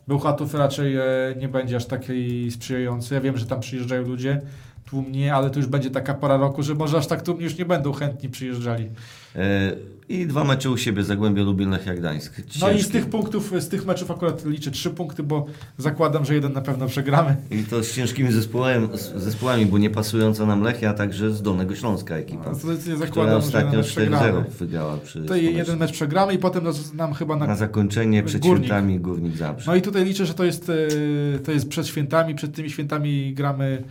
[0.09, 1.03] Bełchatów raczej e,
[1.39, 3.15] nie będzie aż taki sprzyjający.
[3.15, 4.41] Ja wiem, że tam przyjeżdżają ludzie
[4.87, 7.65] tłumnie, ale to już będzie taka pora roku, że może aż tak tłumnie już nie
[7.65, 8.89] będą chętni przyjeżdżali.
[9.37, 9.73] E,
[10.09, 12.43] I dwa mecze u siebie, Zagłębie Lubin, Lechia Gdańsk.
[12.61, 15.47] No i z tych punktów, z tych meczów akurat liczę trzy punkty, bo
[15.79, 17.37] zakładam, że jeden na pewno przegramy.
[17.51, 21.75] I to z ciężkimi zespołem, zespołami, bo nie pasująca nam Lechia, a także z Dolnego
[21.75, 22.55] Śląska ekipa.
[22.55, 24.33] Która zakładam, że ostatnio jeden mecz przegramy.
[24.43, 28.43] 4-0 wygrała przy To jeden mecz przegramy i potem nam chyba na Na zakończenie przed
[28.43, 28.65] Górnik.
[28.67, 29.71] świętami Górnik Zabrze.
[29.71, 32.35] No i tutaj liczę, że to jest, e, to jest przed świętami.
[32.35, 33.83] Przed tymi świętami gramy.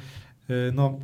[0.49, 0.99] E, No,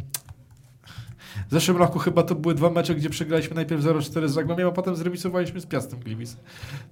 [1.49, 4.71] w zeszłym roku chyba to były dwa mecze, gdzie przegraliśmy najpierw 0-4 z Zagłębiem, a
[4.71, 6.35] potem zremisowaliśmy z Piastem Gliwice.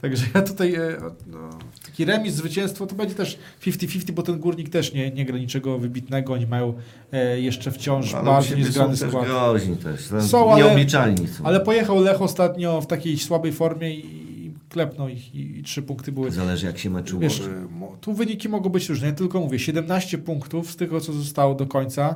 [0.01, 1.49] Także ja tutaj e, no,
[1.85, 5.79] taki remis, zwycięstwo to będzie też 50-50, bo ten Górnik też nie, nie gra niczego
[5.79, 6.33] wybitnego.
[6.33, 6.73] Oni mają
[7.11, 9.25] e, jeszcze wciąż u bardzo siebie są niezgrany też skład.
[9.25, 10.01] groźni też.
[10.27, 11.43] Są, ale- Nieobliczalni są.
[11.45, 14.28] Ale pojechał Lech ostatnio w takiej słabej formie i
[14.69, 17.55] klepnął ich i, i trzy punkty były Zależy jak się mecz Wiesz, ułoży.
[18.01, 22.15] tu wyniki mogą być różne, tylko mówię, 17 punktów z tego, co zostało do końca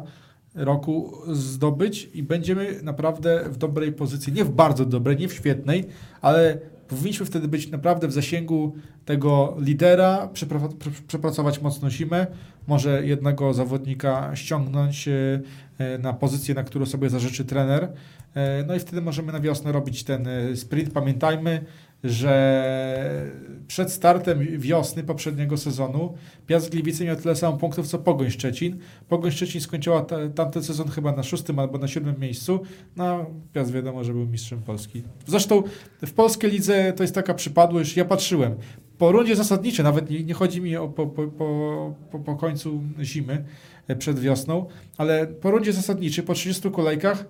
[0.55, 5.85] roku zdobyć i będziemy naprawdę w dobrej pozycji, nie w bardzo dobrej, nie w świetnej,
[6.21, 12.27] ale powinniśmy wtedy być naprawdę w zasięgu tego lidera, przepra- prze- przepracować mocno zimę,
[12.67, 15.41] może jednego zawodnika ściągnąć e,
[15.77, 17.91] e, na pozycję, na którą sobie zażyczy trener.
[18.35, 20.91] E, No i wtedy możemy na wiosnę robić ten sprint.
[20.91, 21.65] Pamiętajmy,
[22.03, 23.31] że
[23.67, 26.13] przed startem wiosny poprzedniego sezonu
[26.47, 28.79] Piast Gliwice miał tyle samo punktów co Pogoń Szczecin.
[29.07, 32.59] Pogoń Szczecin skończyła ta, tamten sezon chyba na szóstym albo na siódmym miejscu.
[32.95, 35.03] No, Piast wiadomo, że był mistrzem Polski.
[35.27, 35.63] Zresztą
[36.05, 38.55] w polskiej lidze to jest taka przypadłość, ja patrzyłem.
[38.97, 42.81] Po rundzie zasadniczej, nawet nie, nie chodzi mi o po, po, po, po, po końcu
[43.01, 43.45] zimy,
[43.87, 44.65] e, przed wiosną,
[44.97, 47.25] ale po rundzie zasadniczej, po 30 kolejkach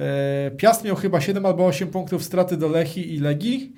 [0.00, 3.72] E, Piast miał chyba 7 albo 8 punktów straty do Lechi i Legii.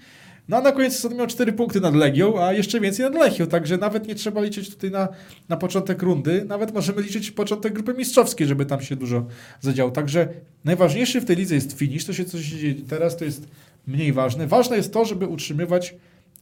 [0.51, 3.47] No a na koniec sezonu miał 4 punkty nad Legią, a jeszcze więcej nad Lechią,
[3.47, 5.09] także nawet nie trzeba liczyć tutaj na,
[5.49, 9.27] na początek rundy, nawet możemy liczyć początek grupy mistrzowskiej, żeby tam się dużo
[9.61, 9.91] zadziało.
[9.91, 10.29] Także
[10.65, 13.49] najważniejszy w tej lidze jest finish, to się coś dzieje teraz, to jest
[13.87, 14.47] mniej ważne.
[14.47, 15.95] Ważne jest to, żeby utrzymywać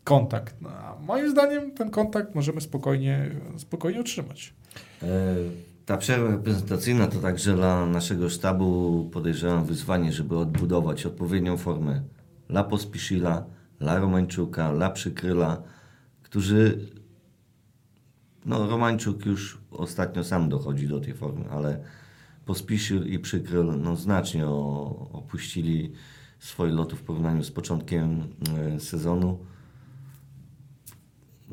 [0.05, 0.55] kontakt.
[0.61, 0.71] No,
[1.07, 4.55] moim zdaniem ten kontakt możemy spokojnie, spokojnie utrzymać.
[5.03, 5.07] E,
[5.87, 12.03] Ta przerwa reprezentacyjna to także dla naszego sztabu podejrzewam wyzwanie, żeby odbudować odpowiednią formę
[12.49, 15.63] dla Pospiszila, dla Romańczuka, dla Przykryla,
[16.23, 16.89] którzy
[18.47, 21.85] no Romańczuk już ostatnio sam dochodzi do tej formy, ale
[22.45, 25.93] Pospiszil i Przykryl no, znacznie opuścili
[26.39, 28.25] swoje loty w porównaniu z początkiem
[28.59, 29.39] e, sezonu.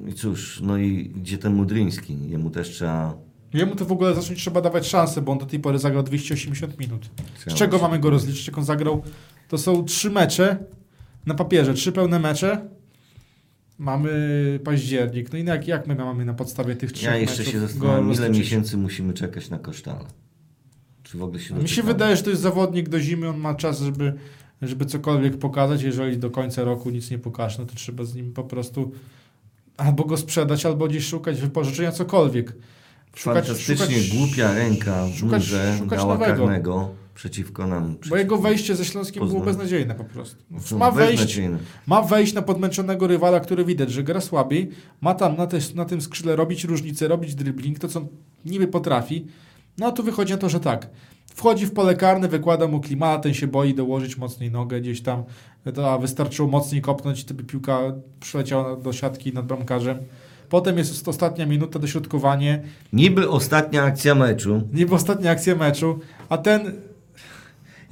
[0.08, 2.30] I cóż, no i gdzie ten Mudryński?
[2.30, 3.18] Jemu też trzeba
[3.54, 6.80] Jemu to w ogóle zacząć trzeba dawać szansę, bo on do tej pory zagrał 280
[6.80, 7.10] minut.
[7.48, 9.04] Z czego mamy go rozliczyć, jak on zagrał?
[9.48, 10.58] To są trzy mecze
[11.26, 12.70] na papierze, trzy pełne mecze.
[13.78, 15.34] Mamy październik.
[15.34, 18.14] No i jak, jak my mamy na podstawie tych trzech Ja jeszcze meczów się zastanawiam,
[18.14, 20.06] ile miesięcy musimy czekać na kosztale.
[21.04, 23.56] Czy w ogóle się Mi się wydaje, że to jest zawodnik do zimy, on ma
[23.56, 24.14] czas, żeby,
[24.62, 25.82] żeby cokolwiek pokazać.
[25.82, 28.92] Jeżeli do końca roku nic nie pokaże, no to trzeba z nim po prostu
[29.78, 32.54] albo go sprzedać, albo gdzieś szukać wypożyczenia, cokolwiek.
[33.14, 36.46] Fantastycznie głupia ręka w szukać- murze szukać dała nowego.
[36.46, 37.84] karnego przeciwko nam.
[37.84, 39.46] Bo przeciwko jego wejście ze Śląskiem było Poznań.
[39.46, 40.44] beznadziejne po prostu.
[40.52, 41.40] No, Ma wejść,
[41.88, 44.70] ma wejść na podmęczonego rywala, który widać, że gra słabiej,
[45.02, 48.02] ma tam na, te, na tym skrzydle robić różnicę, robić dribbling, to co
[48.46, 49.26] niby potrafi.
[49.78, 50.90] No a tu wychodzi na to, że tak.
[51.36, 55.24] Wchodzi w pole karne, wykłada mu klimata, ten się boi dołożyć mocniej nogę gdzieś tam.
[55.86, 57.80] A wystarczyło mocniej kopnąć, gdyby piłka
[58.20, 59.98] przyleciała do siatki nad bramkarzem.
[60.50, 61.80] Potem jest ostatnia minuta,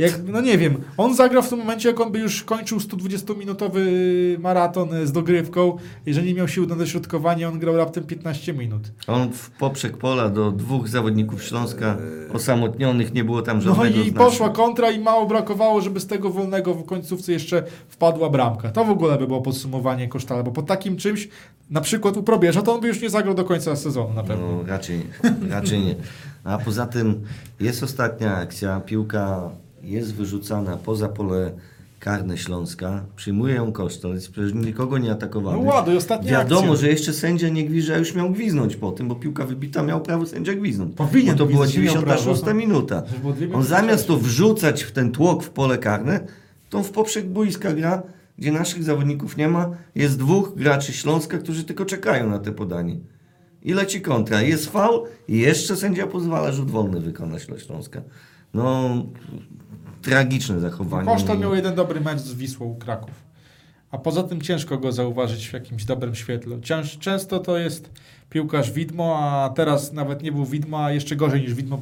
[0.04, 3.80] Jak, no nie wiem, on zagrał w tym momencie, jak on by już kończył 120-minutowy
[4.40, 8.92] maraton e, z dogrywką, jeżeli nie miał sił na dośrodkowanie, on grał raptem 15 minut.
[9.08, 11.98] On w poprzek pola do dwóch zawodników Śląska
[12.34, 14.14] osamotnionych, nie było tam No żadnego i znaczenia.
[14.18, 18.70] poszła kontra i mało brakowało, żeby z tego wolnego w końcówce jeszcze wpadła bramka.
[18.72, 21.30] To w ogóle by było podsumowanie Kosztala, bo po takim czymś,
[21.70, 24.48] na przykład u Probierza, to on by już nie zagrał do końca sezonu na pewno.
[24.52, 25.02] No, raczej.
[25.50, 25.96] Raczej nie.
[26.44, 27.22] A poza tym
[27.60, 29.50] jest ostatnia akcja, piłka
[29.84, 31.52] jest wyrzucana poza pole
[32.00, 35.58] karne Śląska, przyjmuje ją Kosztal, jest przecież nikogo nie atakowany.
[35.58, 36.76] No ładuj, ostatnia Wiadomo, akcja.
[36.76, 40.26] że jeszcze sędzia nie gwizdza, już miał gwiznąć po tym, bo piłka wybita, miał prawo
[40.26, 40.96] sędzia gwiznąć.
[40.96, 42.60] Powinien bo to była gwizdać, nie miał 96 prawa.
[42.60, 43.02] minuta.
[43.02, 46.20] To było dwie On zamiast to wrzucać w ten tłok w pole karne,
[46.70, 48.04] to w poprzek boiska gra,
[48.38, 52.98] gdzie naszych zawodników nie ma, jest dwóch graczy Śląska, którzy tylko czekają na te podanie.
[53.64, 54.42] I leci kontra.
[54.42, 58.02] Jest faul i jeszcze sędzia pozwala rzut wolny wykonać dla Śląska.
[58.54, 58.90] No,
[60.04, 61.08] tragiczne zachowanie.
[61.08, 63.34] Kosztal miał jeden dobry mecz z Wisłą Kraków.
[63.92, 66.58] A poza tym ciężko go zauważyć w jakimś dobrym świetle.
[67.00, 67.90] Często to jest
[68.30, 71.80] piłkarz widmo, a teraz nawet nie był widmo, a jeszcze gorzej niż widmo.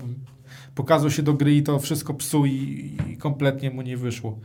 [0.76, 4.40] Pokazał się do gry i to wszystko psuł i, i kompletnie mu nie wyszło.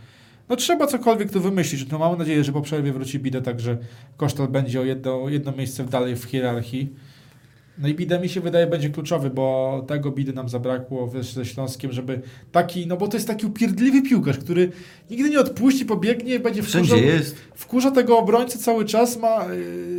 [0.49, 1.89] No trzeba cokolwiek tu wymyślić.
[1.91, 3.77] No mam nadzieję, że po przerwie wróci Bida, także
[4.17, 6.95] Kosztal będzie o jedno, jedno miejsce dalej w hierarchii.
[7.79, 11.45] No i Bida mi się wydaje będzie kluczowy, bo tego Bidy nam zabrakło wiesz, ze
[11.45, 12.21] Śląskiem, żeby
[12.53, 14.73] taki, no bo to jest taki upierdliwy piłkarz, który
[15.11, 17.37] nigdy nie odpuści, pobiegnie, będzie wkurzał, jest.
[17.55, 19.47] wkurza tego obrońcę cały czas, ma,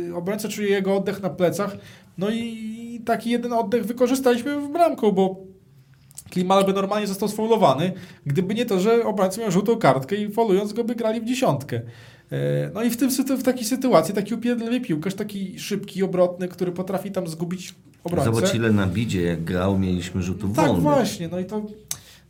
[0.06, 1.76] yy, obrońca czuje jego oddech na plecach,
[2.18, 5.47] no i taki jeden oddech wykorzystaliśmy w bramką, bo
[6.30, 7.92] Klimal by normalnie został sfaulowany,
[8.26, 11.80] gdyby nie to, że obrońca miał żółtą kartkę i faulując go by grali w dziesiątkę.
[12.32, 16.72] E, No i w, tym, w takiej sytuacji taki upierdliwy piłkarz, taki szybki, obrotny, który
[16.72, 18.34] potrafi tam zgubić obrońcę.
[18.34, 20.82] Zobacz ile na bidzie, jak grał, mieliśmy rzutów Tak, wolnych.
[20.82, 21.62] właśnie, no i to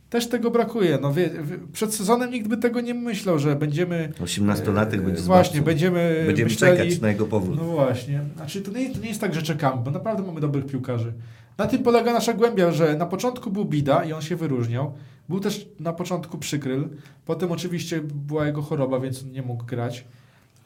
[0.09, 0.97] też tego brakuje.
[1.01, 1.29] No wie,
[1.73, 4.11] przed sezonem nikt by tego nie myślał, że będziemy...
[4.21, 5.61] 18-latek będzie e, Właśnie, zbawcą.
[5.65, 7.57] będziemy Będziemy myśleli, czekać na jego powrót.
[7.57, 8.21] No właśnie.
[8.35, 11.13] Znaczy, to nie, to nie jest tak, że czekamy, bo naprawdę mamy dobrych piłkarzy.
[11.59, 14.93] Na tym polega nasza głębia, że na początku był Bida i on się wyróżniał.
[15.29, 16.89] Był też na początku Przykryl.
[17.25, 20.05] Potem oczywiście była jego choroba, więc nie mógł grać.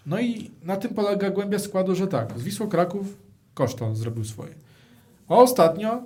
[0.06, 3.18] No i na tym polega głębia składu, że tak, z Wisłą Kraków
[3.54, 4.54] Koszton zrobił swoje.
[5.30, 6.04] A ostatnio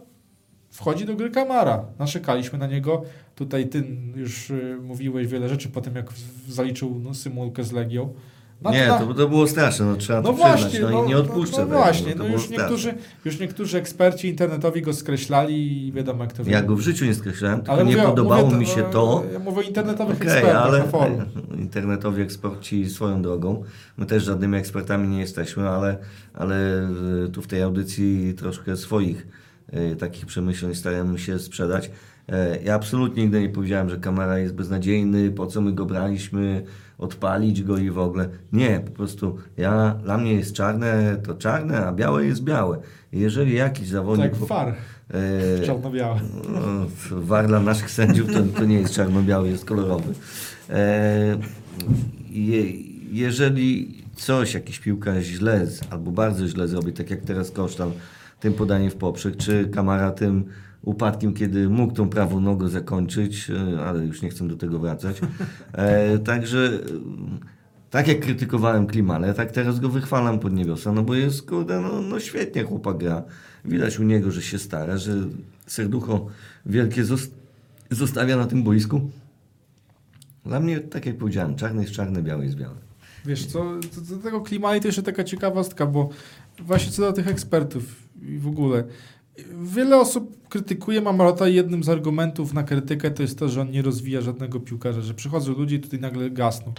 [0.69, 1.85] wchodzi do gry Kamara.
[1.99, 3.03] Narzekaliśmy na niego.
[3.35, 3.83] Tutaj ty
[4.15, 6.13] już y, mówiłeś wiele rzeczy po tym, jak
[6.47, 8.13] zaliczył no, symulkę z Legią.
[8.61, 11.17] No, nie, to, to było straszne, no trzeba no to przyznać, właśnie, no, i nie
[11.17, 12.93] odpuszczę No, no tego, właśnie, to no już niektórzy,
[13.25, 17.13] już niektórzy eksperci internetowi go skreślali i wiadomo jak to Ja go w życiu nie
[17.13, 19.23] skreślałem, tylko Ale nie mówię podobało mówię mi się to.
[19.33, 20.83] Ja mówię o internetowych Okej, ekspertach ale
[21.57, 23.63] internetowi eksperci swoją drogą.
[23.97, 25.97] My też żadnymi ekspertami nie jesteśmy, ale,
[26.33, 26.55] ale
[27.25, 29.27] y, tu w tej audycji troszkę swoich
[29.73, 31.91] y, takich przemyśleń staramy się sprzedać.
[32.29, 36.63] E, Ja absolutnie nigdy nie powiedziałem, że kamera jest beznadziejny, po co my go braliśmy,
[36.97, 38.29] odpalić go i w ogóle.
[38.53, 42.79] Nie, po prostu ja, dla mnie jest czarne, to czarne, a białe jest białe.
[43.11, 44.31] Jeżeli jakiś zawodnik...
[44.31, 44.75] Tak, far
[45.59, 46.19] e, czarno-białe.
[46.49, 46.59] no,
[47.11, 50.13] war dla naszych sędziów to, to nie jest czarno-biały, jest kolorowy.
[50.69, 51.37] E,
[52.29, 52.63] je,
[53.11, 57.91] jeżeli coś, jakiś piłkarz źle albo bardzo źle zrobi, tak jak teraz Kosztal
[58.39, 60.45] tym podaniem w poprzek, czy Kamara tym
[60.87, 65.21] upadkiem, kiedy mógł tą prawą nogę zakończyć, e, ale już nie chcę do tego wracać.
[65.73, 66.69] E, także e,
[67.89, 72.01] tak jak krytykowałem Klimale, tak teraz go wychwalam pod niebiosa, no bo jest, kurde, no,
[72.01, 73.23] no świetnie chłopak gra.
[73.65, 75.13] Widać u niego, że się stara, że
[75.65, 76.27] serducho
[76.65, 77.29] wielkie zos-
[77.91, 79.09] zostawia na tym boisku.
[80.45, 82.75] Dla mnie, tak jak powiedziałem, czarny jest czarny, biały jest biały.
[83.25, 83.65] Wiesz co,
[84.09, 86.09] do, tego klimatu to jeszcze taka ciekawostka, bo
[86.59, 88.83] właśnie co do tych ekspertów i w ogóle.
[89.63, 93.71] Wiele osób krytykuje Mamarota i jednym z argumentów na krytykę to jest to, że on
[93.71, 96.73] nie rozwija żadnego piłkarza, że przychodzą ludzie i tutaj nagle gasną.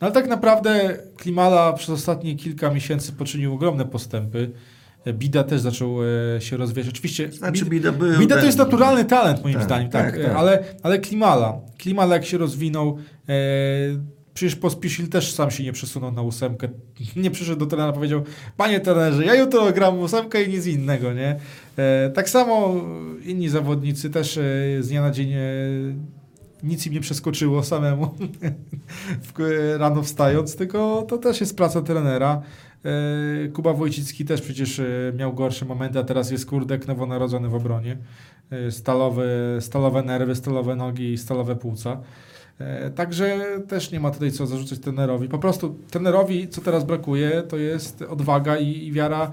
[0.00, 4.50] No ale tak naprawdę Klimala przez ostatnie kilka miesięcy poczynił ogromne postępy.
[5.12, 5.98] Bida też zaczął
[6.36, 6.88] e, się rozwijać.
[6.88, 10.24] Oczywiście Znaczy, Bid- Bida był Bida to jest naturalny talent moim Tak, zdaniem, tak, tak,
[10.24, 10.36] tak.
[10.36, 13.32] Ale, ale Klimala, Klimala jak się rozwinął, e,
[14.34, 16.68] przecież Pospisil też sam się nie przesunął na ósemkę,
[17.16, 18.22] nie przyszedł do trenera powiedział,
[18.56, 21.36] panie trenerze, ja jutro gram ósemkę i nic innego, nie?
[21.80, 22.74] E, tak samo
[23.24, 24.42] inni zawodnicy też e,
[24.80, 25.40] z dnia na dzień e,
[26.62, 28.14] nic im nie przeskoczyło samemu
[29.78, 32.42] rano wstając, tylko to też jest praca trenera.
[33.52, 34.80] Kuba Wojcicki też przecież
[35.16, 37.98] miał gorsze momenty, a teraz jest kurdek nowonarodzony w obronie.
[38.50, 38.70] E,
[39.60, 42.00] Stalowe, nerwy, stalowe nogi i stalowe płuca.
[42.94, 43.38] Także
[43.68, 45.28] też nie ma tutaj co zarzucać trenerowi.
[45.28, 49.30] Po prostu trenerowi, co teraz brakuje, to jest odwaga i, i wiara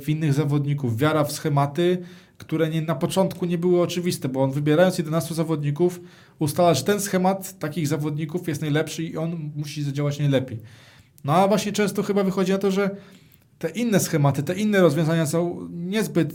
[0.00, 0.98] w innych zawodników.
[0.98, 1.98] Wiara w schematy,
[2.38, 6.00] które nie, na początku nie były oczywiste, bo on wybierając 11 zawodników
[6.38, 10.58] ustala, że ten schemat takich zawodników jest najlepszy i on musi zadziałać najlepiej.
[11.24, 12.90] No a właśnie często chyba wychodzi na to, że
[13.58, 16.32] te inne schematy, te inne rozwiązania są niezbyt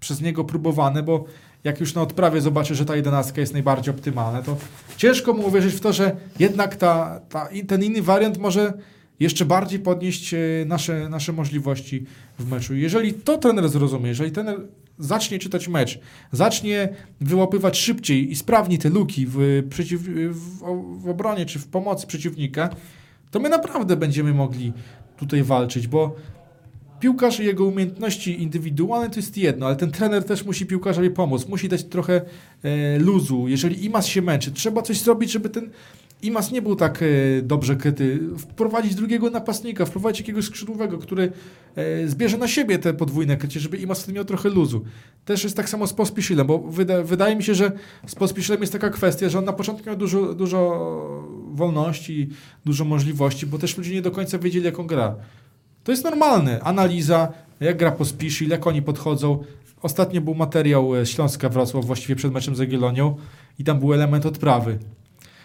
[0.00, 1.24] przez niego próbowane, bo
[1.64, 4.56] jak już na odprawie zobaczy, że ta jedenastka jest najbardziej optymalna, to
[4.96, 8.72] ciężko mu uwierzyć w to, że jednak ta, ta, ten inny wariant może
[9.20, 12.04] jeszcze bardziej podnieść e, nasze, nasze możliwości
[12.38, 12.74] w meczu.
[12.74, 14.60] Jeżeli to trener zrozumie, jeżeli trener
[14.98, 16.00] zacznie czytać mecz,
[16.32, 16.88] zacznie
[17.20, 20.00] wyłapywać szybciej i sprawniej te luki w, przeciw,
[20.30, 20.58] w,
[21.02, 22.70] w obronie czy w pomocy przeciwnika,
[23.30, 24.72] to my naprawdę będziemy mogli
[25.16, 26.16] tutaj walczyć, bo
[27.00, 31.48] piłkarz i jego umiejętności indywidualne to jest jedno, ale ten trener też musi piłkarzowi pomóc,
[31.48, 32.20] musi dać trochę
[32.62, 33.48] e, luzu.
[33.48, 35.70] Jeżeli Imas się męczy, trzeba coś zrobić, żeby ten
[36.22, 37.06] Imas nie był tak e,
[37.42, 38.20] dobrze kryty.
[38.38, 41.32] Wprowadzić drugiego napastnika, wprowadzić jakiegoś skrzydłowego, który
[41.76, 44.84] e, zbierze na siebie te podwójne krycie, żeby Imas miał trochę luzu.
[45.24, 47.72] Też jest tak samo z Pospisilem, bo wyda, wydaje mi się, że
[48.06, 50.90] z Pospisilem jest taka kwestia, że on na początku miał dużo, dużo
[51.52, 52.28] wolności,
[52.64, 55.16] dużo możliwości, bo też ludzie nie do końca wiedzieli, jak on gra.
[55.84, 56.60] To jest normalne.
[56.60, 59.44] Analiza, jak gra Pospisil, jak oni podchodzą.
[59.82, 63.16] Ostatnio był materiał e, Śląska Wrocław, właściwie przed meczem z Jagiellonią
[63.58, 64.78] i tam był element odprawy.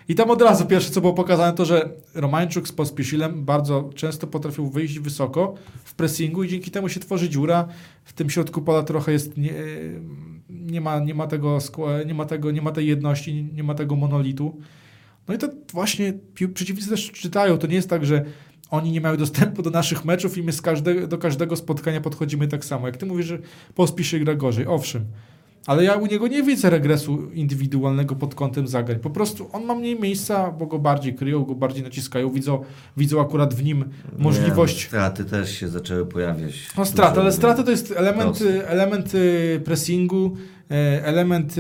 [0.08, 4.28] I tam od razu pierwsze, co było pokazane, to że Romańczuk z Pospisilem bardzo często
[4.28, 7.68] potrafił wyjść wysoko w pressingu i dzięki temu się tworzy dziura.
[8.04, 9.54] W tym środku pola trochę jest nie,
[10.50, 11.58] nie, ma, nie, ma, tego,
[12.06, 14.62] nie, ma, tego, nie ma tej jedności, nie ma tego monolitu.
[15.28, 16.14] No i to właśnie
[16.54, 17.58] przeciwnicy też czytają.
[17.58, 18.26] To nie jest tak, że
[18.70, 22.48] oni nie mają dostępu do naszych meczów i my z każde, do każdego spotkania podchodzimy
[22.48, 22.88] tak samo.
[22.88, 23.40] Jak ty mówisz, że
[23.76, 25.06] Pospisil gra gorzej, owszem.
[25.66, 29.00] Ale ja u niego nie widzę regresu indywidualnego pod kątem zagrań.
[29.00, 32.32] Po prostu on ma mniej miejsca, bo go bardziej kryją, go bardziej naciskają.
[32.32, 32.64] Widzą,
[32.98, 33.86] widzą akurat w nim
[34.18, 34.84] możliwość.
[34.84, 36.68] Nie, straty też się zaczęły pojawiać.
[36.78, 39.14] No straty, ale straty to jest element, element
[39.66, 40.38] pressingu,
[40.72, 41.56] e, element,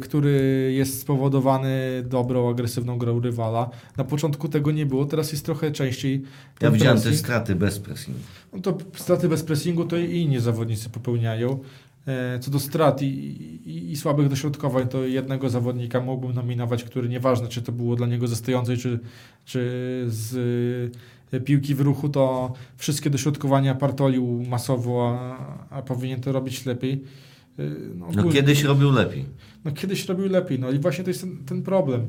[0.00, 3.70] który jest spowodowany dobrą, agresywną grą rywala.
[3.96, 6.22] Na początku tego nie było, teraz jest trochę częściej.
[6.60, 8.20] Ja widziałem te straty bez pressingu.
[8.52, 11.58] No to straty bez pressingu to i inni zawodnicy popełniają.
[12.06, 17.08] E, co do strat i, i, i, słabych dośrodkowań, to jednego zawodnika mógłbym nominować, który
[17.08, 18.98] nieważne, czy to było dla niego ze stojącej, czy,
[19.44, 19.60] czy
[20.08, 20.36] z
[21.32, 27.04] e, piłki w ruchu, to wszystkie dośrodkowania partolił masowo, a, a powinien to robić lepiej.
[27.58, 27.62] E,
[27.94, 29.24] no, no kiedyś robił lepiej.
[29.64, 32.06] No kiedyś robił lepiej, no i właśnie to jest ten, ten problem.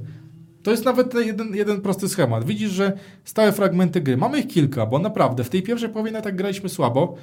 [0.64, 2.46] To jest nawet jeden, jeden prosty schemat.
[2.46, 4.18] Widzisz, że stałe fragmenty gry.
[4.18, 7.16] Mamy ich kilka, bo naprawdę w tej pierwszej połowie tak graliśmy słabo.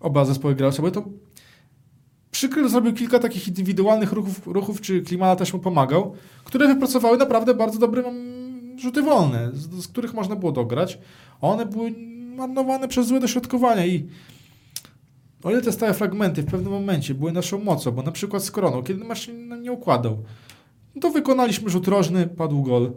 [0.00, 0.90] Oba zespoły grały słabo.
[0.90, 1.04] To
[2.32, 6.14] Przykryl zrobił kilka takich indywidualnych ruchów, ruchów czy Klimala też mu pomagał,
[6.44, 10.98] które wypracowały naprawdę bardzo dobre mm, rzuty wolne, z, z których można było dograć.
[11.40, 11.94] One były
[12.36, 14.08] marnowane przez złe dośrodkowania i
[15.42, 18.50] o ile te stałe fragmenty w pewnym momencie były naszą mocą, bo na przykład z
[18.50, 19.30] Koroną, kiedy masz
[19.62, 20.18] nie układał,
[20.94, 22.92] no to wykonaliśmy rzut rożny, padł gol.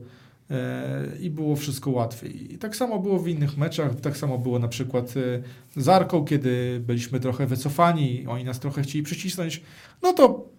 [0.51, 2.53] E, i było wszystko łatwiej.
[2.53, 5.13] I tak samo było w innych meczach, tak samo było na przykład
[5.77, 9.61] e, z Arką, kiedy byliśmy trochę wycofani, oni nas trochę chcieli przycisnąć,
[10.01, 10.49] no to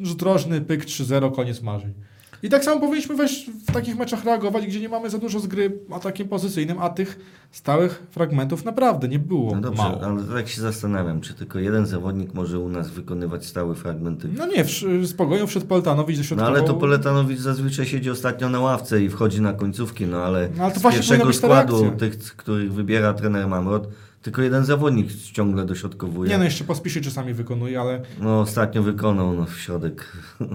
[0.00, 1.94] rzut rożny, pyk 3-0, koniec marzeń.
[2.42, 5.46] I tak samo powinniśmy wejść w takich meczach reagować, gdzie nie mamy za dużo z
[5.46, 7.18] gry atakiem pozycyjnym, a tych
[7.50, 10.02] stałych fragmentów naprawdę nie było No dobrze, mało.
[10.02, 14.28] ale tak się zastanawiam, czy tylko jeden zawodnik może u nas wykonywać stałe fragmenty?
[14.36, 14.70] No nie, w,
[15.02, 19.10] z Pogonią wszedł Poletanowicz do No ale to Poletanowicz zazwyczaj siedzi ostatnio na ławce i
[19.10, 23.48] wchodzi na końcówki, no ale, no, ale to z pierwszego składu tych, których wybiera trener
[23.48, 23.88] Mamrot,
[24.22, 26.30] tylko jeden zawodnik ciągle dośrodkowuje.
[26.30, 28.00] Nie no, jeszcze pospiszy czasami wykonuje, ale...
[28.20, 30.04] No ostatnio wykonał no, w środek.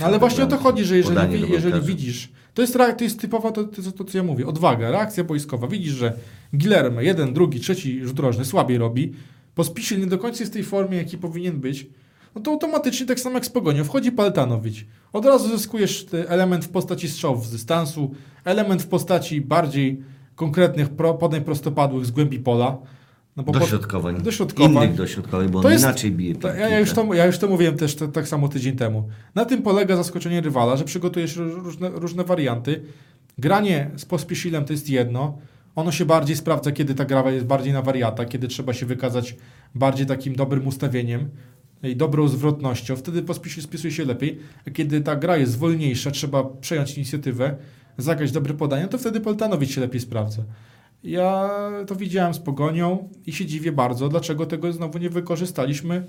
[0.00, 3.52] No ale właśnie o to chodzi, że jeżeli, jeżeli widzisz, to jest, to jest typowo
[3.52, 5.66] to, to, to, co ja mówię, odwaga, reakcja boiskowa.
[5.66, 6.12] Widzisz, że
[6.52, 9.12] Guillermo, jeden, drugi, trzeci rzut rożny słabiej robi,
[9.54, 11.86] Pospisil nie do końca jest w tej formie, jaki powinien być,
[12.34, 14.86] no to automatycznie tak samo jak z Pogonią, wchodzi Paltanowicz.
[15.12, 20.02] Od razu zyskujesz element w postaci strzałów z dystansu, element w postaci bardziej
[20.34, 22.78] konkretnych, pro, podań prostopadłych z głębi pola,
[23.36, 24.22] no bo dośrodkowań.
[24.22, 24.84] dośrodkowań.
[24.84, 26.34] Innych dośrodkowań, bo to on jest, inaczej bije.
[26.34, 29.08] To, ja, ja, już to, ja już to mówiłem też to, tak samo tydzień temu.
[29.34, 32.82] Na tym polega zaskoczenie rywala, że przygotujesz różne, różne warianty.
[33.38, 35.38] Granie z pospisilem to jest jedno.
[35.76, 39.36] Ono się bardziej sprawdza, kiedy ta gra jest bardziej na wariata, kiedy trzeba się wykazać
[39.74, 41.28] bardziej takim dobrym ustawieniem
[41.82, 42.96] i dobrą zwrotnością.
[42.96, 44.38] Wtedy pospisil spisuje się lepiej.
[44.68, 47.56] A kiedy ta gra jest wolniejsza, trzeba przejąć inicjatywę,
[47.98, 50.42] zagrać dobre podanie, to wtedy Poltanowicz się lepiej sprawdza.
[51.04, 51.50] Ja
[51.86, 56.06] to widziałem z Pogonią i się dziwię bardzo, dlaczego tego znowu nie wykorzystaliśmy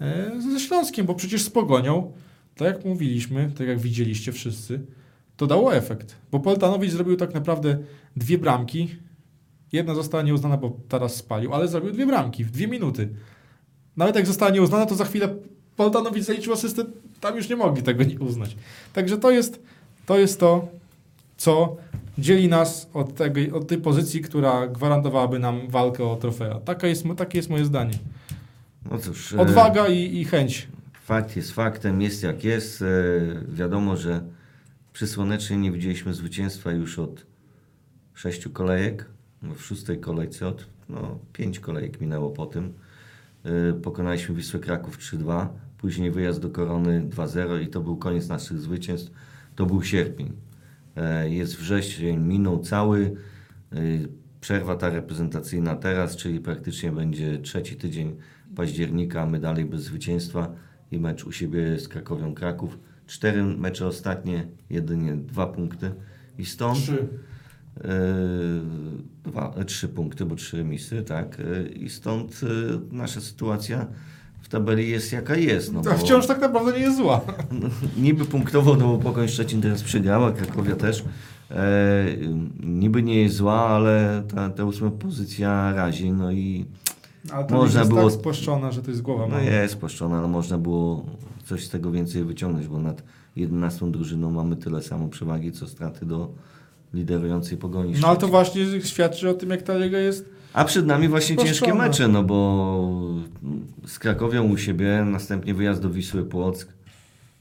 [0.00, 2.12] e, ze Śląskiem, bo przecież z Pogonią,
[2.56, 4.80] tak jak mówiliśmy, tak jak widzieliście wszyscy,
[5.36, 6.16] to dało efekt.
[6.32, 7.78] Bo Poltanowicz zrobił tak naprawdę
[8.16, 8.96] dwie bramki.
[9.72, 13.08] Jedna została nieuznana, bo teraz spalił, ale zrobił dwie bramki w dwie minuty.
[13.96, 15.34] Nawet jak została nieuznana, to za chwilę
[15.76, 16.84] Poltanowicz zaliczył asystę,
[17.20, 18.56] tam już nie mogli tego nie uznać.
[18.92, 19.62] Także to jest
[20.06, 20.68] to, jest to
[21.36, 21.76] co
[22.22, 26.60] dzieli nas od, tego, od tej pozycji, która gwarantowałaby nam walkę o trofea.
[26.60, 27.94] Taka jest, takie jest moje zdanie.
[28.90, 30.68] No cóż, e, Odwaga i, i chęć.
[30.92, 32.82] Fakt jest faktem, jest jak jest.
[32.82, 32.86] E,
[33.48, 34.22] Wiadomo, że
[34.92, 37.26] przy Słonecznej nie widzieliśmy zwycięstwa już od
[38.14, 39.06] sześciu kolejek.
[39.42, 42.72] No, W szóstej kolejce od no, pięć kolejek minęło po tym.
[43.44, 45.46] E, Pokonaliśmy Wisłę Kraków 3-2,
[45.78, 49.10] później wyjazd do Korony 2-0 i to był koniec naszych zwycięstw.
[49.56, 50.32] To był sierpień.
[50.96, 53.16] E, Jest wrzesień, minął cały.
[53.72, 53.76] e,
[54.40, 58.16] Przerwa ta reprezentacyjna teraz, czyli praktycznie będzie trzeci tydzień
[58.56, 60.52] października, my dalej bez zwycięstwa
[60.90, 62.78] i mecz u siebie z Krakowią Kraków.
[63.06, 65.90] Cztery mecze ostatnie, jedynie dwa punkty
[66.38, 67.08] i stąd Trzy.
[67.84, 67.88] e,
[69.24, 71.38] dwa, trzy punkty, bo trzy remisy, tak.
[71.40, 72.46] E, I stąd e,
[72.96, 73.86] nasza sytuacja
[74.42, 75.72] w tabeli jest jaka jest.
[75.72, 77.20] No, A bo- wciąż tak naprawdę nie jest zła.
[77.96, 81.04] niby punktowo, no bo Pogoń Szczecin teraz przegrała, Krakowia też.
[81.50, 82.04] E,
[82.64, 86.64] niby nie jest zła, ale ta, ta ósma pozycja razi, no i
[87.32, 90.28] Ale to Można jest było- tak spłaszczona, że to jest głowa no jest płaszczona, ale
[90.28, 91.06] można było
[91.44, 93.02] coś z tego więcej wyciągnąć, bo nad
[93.36, 96.28] 11 drużyną mamy tyle samo przewagi, co straty do
[96.94, 100.28] liderującej Pogoni No ale to właśnie świadczy o tym, jak ta liga jest.
[100.52, 101.84] A przed nami właśnie ciężkie Spłaszczona.
[101.84, 102.88] mecze, no bo
[103.86, 106.68] z Krakowią u siebie, następnie wyjazd do Wisły Płock,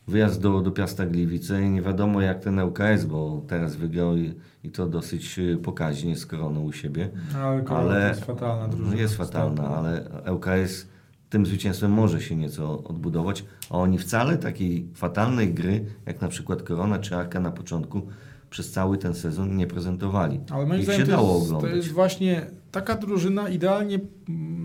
[0.07, 4.33] wyjazd do, do Piasta Gliwice i nie wiadomo jak ten LKS, bo teraz wygrał i,
[4.63, 7.09] i to dosyć y, pokaźnie z Koroną u siebie.
[7.35, 8.89] Ale, Korona Ale to jest fatalna drużyna.
[8.89, 10.87] No jest fatalna, ale LKS
[11.29, 16.63] tym zwycięstwem może się nieco odbudować, a oni wcale takiej fatalnej gry, jak na przykład
[16.63, 18.01] Korona czy Arka na początku,
[18.49, 20.39] przez cały ten sezon nie prezentowali.
[20.49, 21.75] Ale moim zdaniem się to dało jest, to oglądać.
[21.75, 23.99] jest właśnie taka drużyna idealnie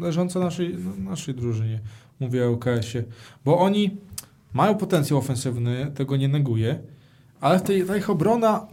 [0.00, 1.80] leżąca naszej, naszej drużynie,
[2.20, 3.04] mówię o UKS-ie,
[3.44, 3.96] bo oni
[4.54, 6.78] mają potencjał ofensywny, tego nie neguję,
[7.40, 8.66] ale w tej, ta ich obrona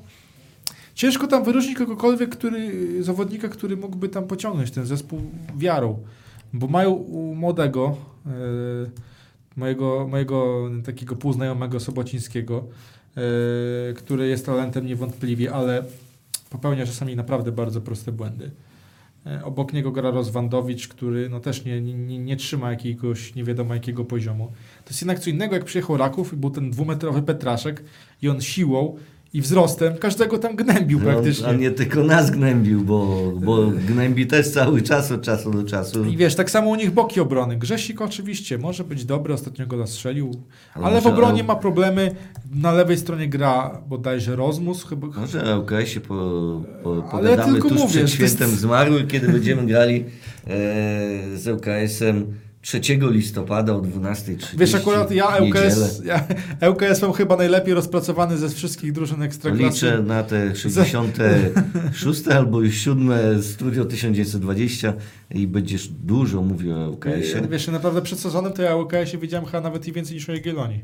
[0.96, 2.72] ciężko tam wyróżnić kogokolwiek, który,
[3.04, 5.22] zawodnika, który mógłby tam pociągnąć ten zespół
[5.58, 6.00] wiarą,
[6.54, 8.30] bo mają u młodego, e,
[9.56, 12.64] mojego, mojego takiego półznajomego Sobocińskiego,
[13.18, 15.84] e, który jest talentem niewątpliwie, ale
[16.50, 18.52] popełnia czasami naprawdę bardzo proste błędy.
[19.26, 23.74] E, Obok niego gra Rozwandowicz, który no też nie, nie, nie trzyma jakiegoś nie wiadomo
[23.74, 24.48] jakiego poziomu.
[24.86, 27.84] To jest jednak co innego, jak przyjechał Raków i był ten dwumetrowy Petraszek
[28.22, 28.98] i on siłą
[29.34, 31.48] i wzrostem każdego tam gnębił praktycznie.
[31.48, 35.64] No, a nie tylko nas gnębił, bo, bo gnębi też cały czas od czasu do
[35.64, 36.06] czasu.
[36.06, 37.58] I wiesz, tak samo u nich boki obrony.
[37.58, 40.32] Grzesik oczywiście może być dobry, ostatnio go zastrzelił,
[40.74, 42.16] Ale ale w obronie ma problemy.
[42.52, 47.88] Na lewej stronie gra bodajże Rozmus, chyba, Może o LKS-ie po, po, pogadamy tuż mówię,
[47.88, 50.06] przed to jest- świętem zmarłych, kiedy będziemy grali
[50.48, 52.34] e, z LKS-em
[52.64, 55.38] 3 listopada o 12.30 Wiesz, akurat ja.
[55.42, 56.28] ŁKS, ja
[56.70, 59.86] ŁKS mam chyba najlepiej rozpracowany ze wszystkich drużyn ekstraklasy.
[59.86, 63.12] Liczę na te 66 albo już 7
[63.44, 64.94] Studio 1920
[65.32, 67.48] i będziesz dużo mówił o LKS-ie.
[67.50, 70.34] Wiesz, naprawdę przed sezonem to ja o ŁKS-ie wiedziałem chyba nawet i więcej niż o
[70.34, 70.80] Jagiellonii.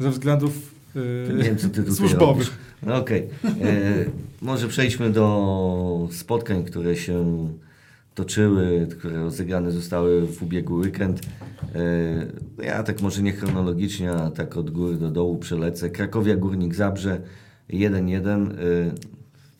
[0.00, 2.50] Ze względów yy, Nie wiem, co ty tutaj służbowych.
[2.82, 3.28] No okej.
[3.44, 4.04] E,
[4.42, 7.48] Może przejdźmy do spotkań, które się
[8.14, 11.20] toczyły, które rozegrane zostały w ubiegły weekend.
[12.58, 15.90] E, Ja tak może nie chronologicznie, a tak od góry do dołu przelecę.
[15.90, 17.20] Krakowia Górnik Zabrze
[17.70, 18.50] 1-1.
[18.50, 18.54] E,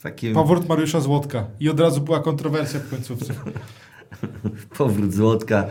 [0.02, 1.46] Takie Powrót Mariusza Złotka.
[1.60, 3.34] I od razu była kontrowersja w końcówce.
[4.78, 5.66] powrót Złotka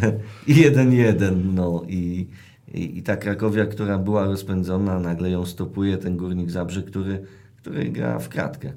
[0.48, 1.54] 1-1.
[1.54, 2.26] No i,
[2.74, 7.24] i, i ta Krakowia, która była rozpędzona, nagle ją stopuje ten Górnik Zabrze, który,
[7.56, 8.72] który gra w kratkę.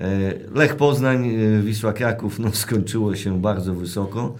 [0.00, 4.34] E, Lech Poznań, e, Wisła Kraków, no skończyło się bardzo wysoko.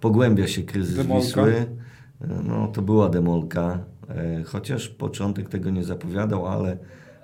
[0.00, 1.26] Pogłębia się kryzys Demolka.
[1.26, 1.52] Wisły.
[1.52, 1.66] E,
[2.44, 3.78] No to była demolka,
[4.46, 6.76] chociaż początek tego nie zapowiadał, ale,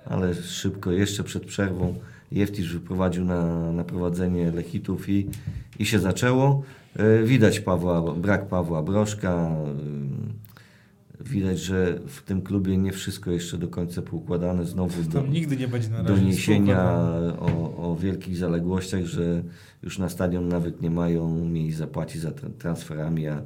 [0.05, 1.95] ale szybko, jeszcze przed przerwą
[2.31, 5.29] Jeftisz wyprowadził na, na prowadzenie Lechitów i,
[5.79, 6.63] i się zaczęło.
[7.23, 9.49] Widać Pawła, brak Pawła Broszka.
[11.19, 14.65] Widać, że w tym klubie nie wszystko jeszcze do końca poukładane.
[14.65, 16.93] Znowu do, nigdy nie będzie na razie doniesienia
[17.39, 19.43] o, o wielkich zaległościach, że
[19.83, 23.43] już na stadion nawet nie mają miejsc zapłacić za tra- transferami, a,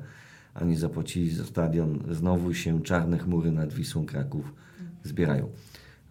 [0.53, 2.03] a nie zapłacili za stadion.
[2.11, 4.53] Znowu się czarne chmury nad Wisłą Kraków
[5.03, 5.49] zbierają.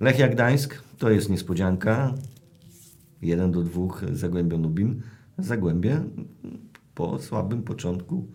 [0.01, 2.15] Lechia Gdańsk to jest niespodzianka.
[3.23, 3.83] 1 do 2
[4.13, 5.03] Zagłębia Lubin.
[5.39, 6.01] Zagłębie
[6.95, 8.27] po słabym początku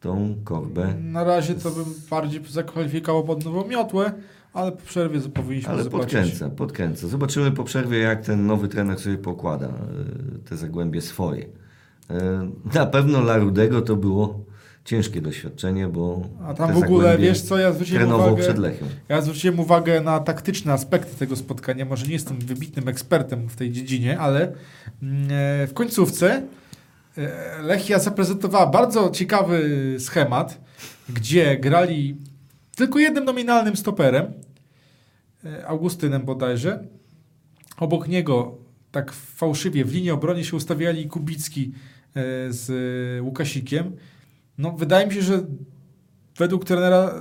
[0.00, 4.12] tą korbę Na razie to bym bardziej zakwalifikował pod nową miotłę,
[4.52, 6.12] ale po przerwie powinniśmy Ale zobaczyć.
[6.12, 7.08] podkręca, podkręca.
[7.08, 9.70] Zobaczymy po przerwie, jak ten nowy trener sobie pokłada e,
[10.48, 11.46] te zagłębie swoje.
[12.10, 14.44] E, Na pewno dla Rudego to było
[14.84, 18.36] ciężkie doświadczenie, bo A tam w ogóle, wiesz co, ja zwróciłem uwagę...
[18.42, 18.86] przed Lechią.
[19.08, 21.84] Ja zwróciłem uwagę na taktyczne aspekty tego spotkania.
[21.84, 24.52] Może nie jestem wybitnym ekspertem w tej dziedzinie, ale
[25.02, 26.42] mm, e, w końcówce
[27.62, 30.60] Lechia zaprezentowała bardzo ciekawy schemat,
[31.08, 32.16] gdzie grali
[32.76, 34.32] tylko jednym nominalnym stoperem,
[35.44, 36.84] e, Augustynem bodajże.
[37.76, 38.58] Obok niego
[38.92, 41.72] tak fałszywie w linii obrony się ustawiali Kubicki
[42.14, 43.96] e, z e, Łukasikiem.
[44.58, 45.44] No, wydaje mi się, że
[46.36, 47.14] według trenera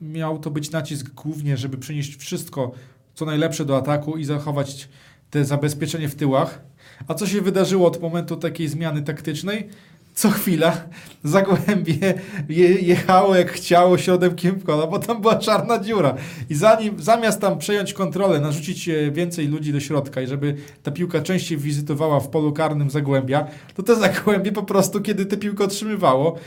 [0.00, 2.72] miał to być nacisk głównie, żeby przynieść wszystko,
[3.14, 4.88] co najlepsze do ataku i zachować
[5.30, 6.62] te zabezpieczenie w tyłach.
[7.08, 9.68] A co się wydarzyło od momentu takiej zmiany taktycznej?
[10.14, 10.76] Co chwila
[11.24, 12.14] Zagłębie
[12.48, 16.14] je, jechało jak chciało środkiem kola, bo tam była czarna dziura.
[16.50, 20.90] I zanim, zamiast tam przejąć kontrolę, narzucić e, więcej ludzi do środka i żeby ta
[20.90, 25.64] piłka częściej wizytowała w polu karnym Zagłębia, to te Zagłębie po prostu, kiedy tę piłkę
[25.64, 26.38] otrzymywało,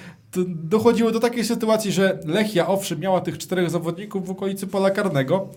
[0.48, 5.50] dochodziło do takiej sytuacji, że Lechia owszem miała tych czterech zawodników w okolicy pola karnego,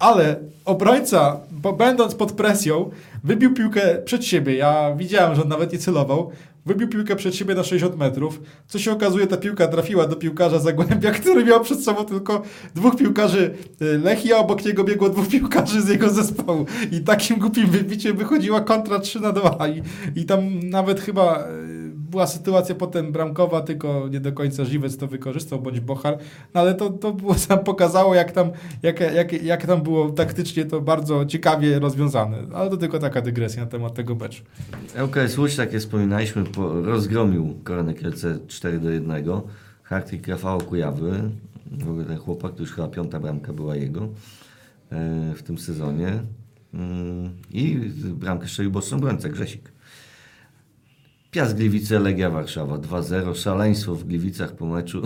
[0.00, 2.90] ale obrońca, bo będąc pod presją,
[3.24, 4.54] wybił piłkę przed siebie.
[4.54, 6.30] Ja widziałem, że on nawet nie celował.
[6.66, 8.40] Wybił piłkę przed siebie na 60 metrów.
[8.68, 12.42] Co się okazuje, ta piłka trafiła do piłkarza Zagłębia, który miał przed sobą tylko
[12.74, 16.66] dwóch piłkarzy y, Lechii, a obok niego biegło dwóch piłkarzy z jego zespołu.
[16.92, 19.68] I takim głupim wybiciem wychodziła kontra 3 na 2.
[19.68, 19.82] I,
[20.20, 21.44] i tam nawet chyba
[22.10, 26.18] była sytuacja potem bramkowa, tylko nie do końca Żywiec to wykorzystał, bądź Bochar.
[26.54, 27.34] No ale to, to było,
[27.64, 28.50] pokazało, jak tam,
[28.82, 32.38] jak, jak, jak tam było taktycznie to bardzo ciekawie rozwiązane.
[32.54, 34.42] Ale to tylko taka dygresja na temat tego meczu.
[35.04, 39.24] ŁKS Łódź, tak jak wspominaliśmy, po, rozgromił Koronę Kielce 4 do 1.
[39.82, 41.30] Hartwig Rafał Kujawy.
[41.70, 44.08] W ogóle ten chłopak, to już chyba piąta bramka była jego
[44.90, 46.22] e, w tym sezonie.
[46.74, 47.76] Mm, I
[48.14, 49.72] bramkę strzelił boczny obrońca Grzesik.
[51.30, 53.34] Piast Gliwice, Legia Warszawa 2-0.
[53.34, 55.02] Szaleństwo w Gliwicach po meczu.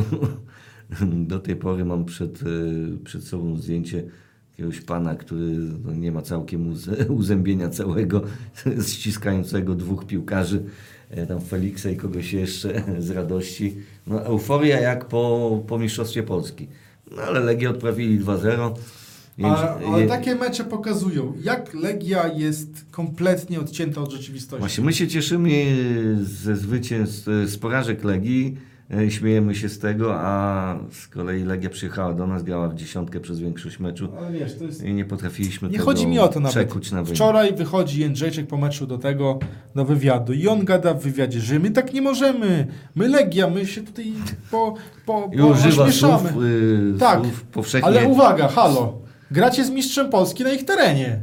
[1.31, 4.05] Do tej pory mam przed, e, przed sobą zdjęcie
[4.51, 6.75] jakiegoś pana, który no, nie ma całkiem
[7.09, 8.23] uzębienia całego,
[8.93, 10.63] ściskającego dwóch piłkarzy,
[11.11, 13.77] e, tam Feliksa i kogoś jeszcze z radości.
[14.07, 16.69] No, euforia jak po, po Mistrzostwie Polski.
[17.17, 18.75] No ale Legię odprawili 2-0.
[19.39, 19.51] Wiem,
[19.95, 24.59] Ale, takie mecze pokazują, jak Legia jest kompletnie odcięta od rzeczywistości.
[24.61, 25.51] Właśnie my się cieszymy
[26.23, 28.57] ze zwycięstw, z porażek Legii,
[28.95, 33.21] e, śmiejemy się z tego, a z kolei Legia przyjechała do nas, grała w dziesiątkę
[33.21, 34.85] przez większość meczu Ale wiesz, to jest...
[34.85, 36.93] i nie potrafiliśmy Nie chodzi mi o to nawet.
[36.93, 37.05] na.
[37.05, 39.39] Wczoraj wychodzi Jędrzejczyk po meczu do tego,
[39.75, 42.67] do wywiadu i on gada w wywiadzie, że my tak nie możemy.
[42.95, 44.13] My Legia, my się tutaj
[44.51, 44.75] po,
[45.07, 46.31] po, I po używa ośmieszamy.
[46.31, 47.87] słów, yy, Tak, słów powszechnie.
[47.89, 49.04] Ale uwaga, halo.
[49.31, 51.21] Gracie z mistrzem Polski na ich terenie.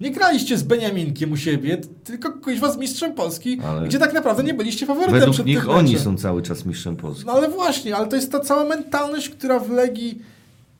[0.00, 4.42] Nie graliście z Beniaminkiem u siebie, tylko kuźwa z mistrzem Polski, Ale- gdzie tak naprawdę
[4.42, 7.26] nie byliście faworytem Według przed nich oni są cały czas mistrzem Polski.
[7.26, 10.22] No ale właśnie, ale to jest ta cała mentalność, która w Legii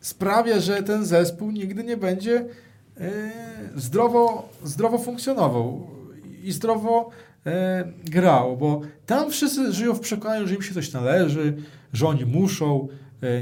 [0.01, 2.45] sprawia, że ten zespół nigdy nie będzie
[3.01, 3.11] e,
[3.77, 5.87] zdrowo, zdrowo funkcjonował
[6.45, 7.11] i zdrowo
[7.47, 11.57] e, grał, bo tam wszyscy żyją w przekonaniu, że im się coś należy,
[11.93, 12.89] że oni muszą,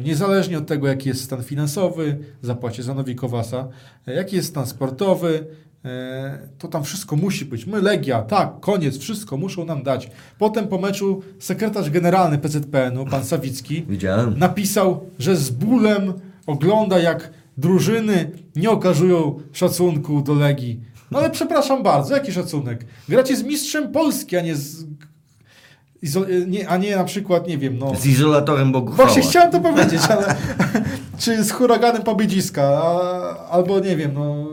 [0.04, 3.68] niezależnie od tego, jaki jest stan finansowy, zapłacie za Nowi Kowasa,
[4.06, 5.46] e, jaki jest stan sportowy,
[5.84, 7.66] e, to tam wszystko musi być.
[7.66, 10.10] My Legia, tak, koniec, wszystko muszą nam dać.
[10.38, 14.38] Potem po meczu sekretarz generalny PZPN-u, pan Sawicki, Widziałem.
[14.38, 16.12] napisał, że z bólem
[16.46, 20.80] ogląda, jak drużyny nie okazują szacunku do Legii.
[21.10, 22.84] No ale przepraszam bardzo, jaki szacunek?
[23.08, 24.84] Gracie z mistrzem Polski, a nie z...
[26.02, 27.94] izo- Nie, a nie na przykład, nie wiem, no...
[27.94, 30.36] Z izolatorem Bogu Właśnie chciałem to powiedzieć, ale
[31.20, 34.46] czy z huraganem Pobiedziska, a, albo nie wiem, no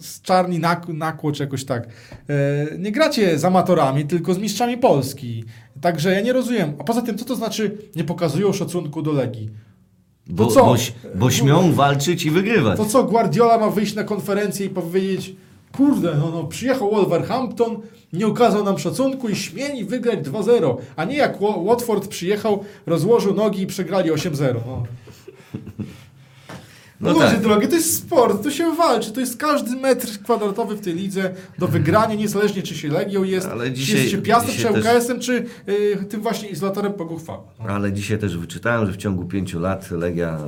[0.00, 1.88] z Czarni Nak Nakło, czy jakoś tak.
[2.28, 5.44] E, nie gracie z amatorami, tylko z mistrzami Polski.
[5.80, 6.72] Także ja nie rozumiem.
[6.78, 9.50] A poza tym, co to znaczy nie pokazują szacunku do Legii?
[10.26, 10.64] Bo, co?
[10.64, 10.76] bo,
[11.14, 12.76] bo śmią walczyć i wygrywać.
[12.76, 15.36] To co, Guardiola ma wyjść na konferencję i powiedzieć
[15.76, 17.76] kurde, no, no przyjechał Wolverhampton,
[18.12, 23.34] nie okazał nam szacunku i śmieli wygrać 2-0, a nie jak Wa- Watford przyjechał, rozłożył
[23.34, 24.54] nogi i przegrali 8-0.
[24.66, 24.82] No.
[27.00, 27.40] No Ludzie tak.
[27.40, 31.30] drogi, to jest sport, tu się walczy, to jest każdy metr kwadratowy w tej lidze
[31.58, 34.82] do wygrania, niezależnie czy się Legią jest, Ale czy dzisiaj- jest się Piastem, czy dzisiaj
[34.82, 37.42] też- czy y, tym właśnie izolatorem Poguchwała.
[37.58, 37.64] No.
[37.66, 40.38] Ale dzisiaj też wyczytałem, że w ciągu pięciu lat Legia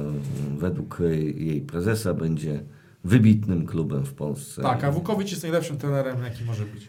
[0.59, 0.99] według
[1.37, 2.61] jej prezesa będzie
[3.07, 4.63] wybitnym klubem w Polsce.
[4.63, 6.89] Tak, a Wukowicz jest najlepszym trenerem, jaki może być.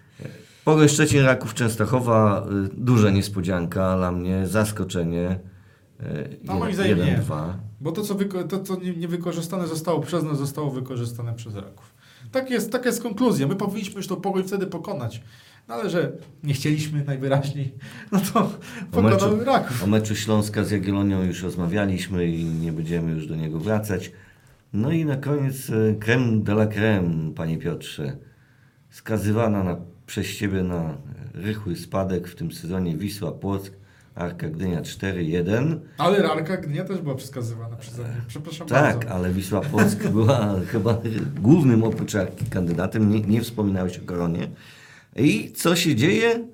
[0.65, 5.39] Pogoń Szczecin Raków Częstochowa, y, duża niespodzianka dla mnie, zaskoczenie.
[6.01, 7.17] y, No, moim zdaniem nie.
[7.17, 7.53] 1-2.
[7.81, 8.15] Bo to, co,
[8.49, 11.93] to, co nie- niewykorzystane zostało przez nas, zostało wykorzystane przez Raków.
[12.31, 13.47] Tak jest, taka jest konkluzja.
[13.47, 15.21] My powinniśmy już tą pogoń wtedy pokonać.
[15.67, 16.11] No ale że
[16.43, 17.73] nie chcieliśmy najwyraźniej,
[18.11, 18.49] no to
[18.91, 19.83] pokonał Raków.
[19.83, 24.11] o meczu Śląska z Jagiellonią już rozmawialiśmy i nie będziemy już do niego wracać.
[24.73, 28.17] No i na koniec e, creme de la creme, panie Piotrze.
[28.89, 30.97] Skazywana na, przez ciebie na
[31.33, 33.71] rychły spadek w tym sezonie Wisła Płock,
[34.15, 35.79] Arka Gdynia 4-1.
[35.97, 38.21] Ale Rarka Gdynia też była przekazywana przeze mnie.
[38.27, 39.11] Przepraszam Tak, bardzo.
[39.11, 41.01] ale Wisła Płock była chyba
[41.41, 43.09] głównym oprócz Arki kandydatem.
[43.09, 44.47] Nie, nie wspominałeś o koronie.
[45.15, 46.47] I co się dzieje?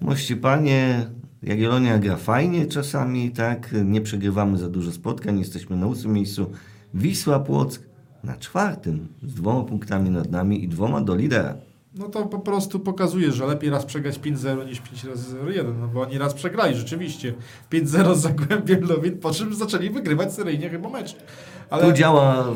[0.00, 1.06] Mości panie,
[1.42, 3.74] Jagiellonia gra fajnie czasami, tak?
[3.84, 6.50] Nie przegrywamy za dużo spotkań, jesteśmy na ósmym miejscu.
[6.94, 7.82] Wisła Płock
[8.24, 11.54] na czwartym, z dwoma punktami nad nami i dwoma do lidera.
[11.94, 15.88] No to po prostu pokazuje, że lepiej raz przegrać 5-0 niż 5 razy 0-1, no
[15.88, 17.34] bo oni raz przegrali rzeczywiście.
[17.72, 21.16] 5-0 z Zagłębiem Lubin, po czym zaczęli wygrywać seryjnie chyba mecz.
[21.80, 22.46] Tu działa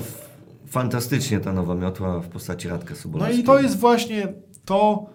[0.66, 3.42] fantastycznie ta nowa miotła w postaci Radka No Sobolewskiego.
[3.42, 4.32] i to jest właśnie
[4.64, 5.06] to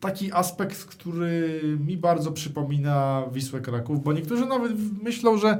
[0.00, 4.72] taki aspekt, który mi bardzo przypomina Wisłę Kraków, bo niektórzy nawet
[5.02, 5.58] myślą, że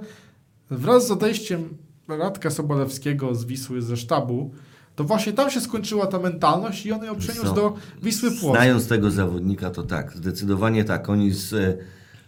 [0.71, 1.69] wraz z odejściem
[2.09, 4.51] Radka Sobolewskiego z Wisły ze sztabu,
[4.97, 7.55] to właśnie tam się skończyła ta mentalność i on ją przeniósł Co?
[7.55, 8.57] do Wisły Płock.
[8.57, 11.09] Znając tego zawodnika, to tak, zdecydowanie tak.
[11.09, 11.77] Oni z, e,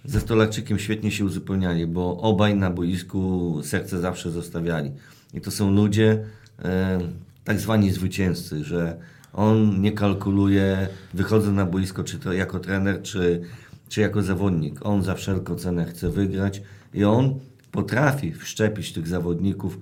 [0.05, 4.93] ze Stolarczykiem świetnie się uzupełniali, bo obaj na boisku serce zawsze zostawiali.
[5.35, 6.25] I to są ludzie,
[6.65, 6.99] e,
[7.45, 8.97] tak zwani zwycięzcy, że
[9.33, 13.43] on nie kalkuluje, wychodzę na boisko, czy to jako trener, czy,
[13.89, 14.87] czy jako zawodnik.
[14.87, 16.63] On za wszelką cenę chce wygrać
[16.95, 17.41] i on
[17.77, 19.79] potrafi wszczepić tych zawodników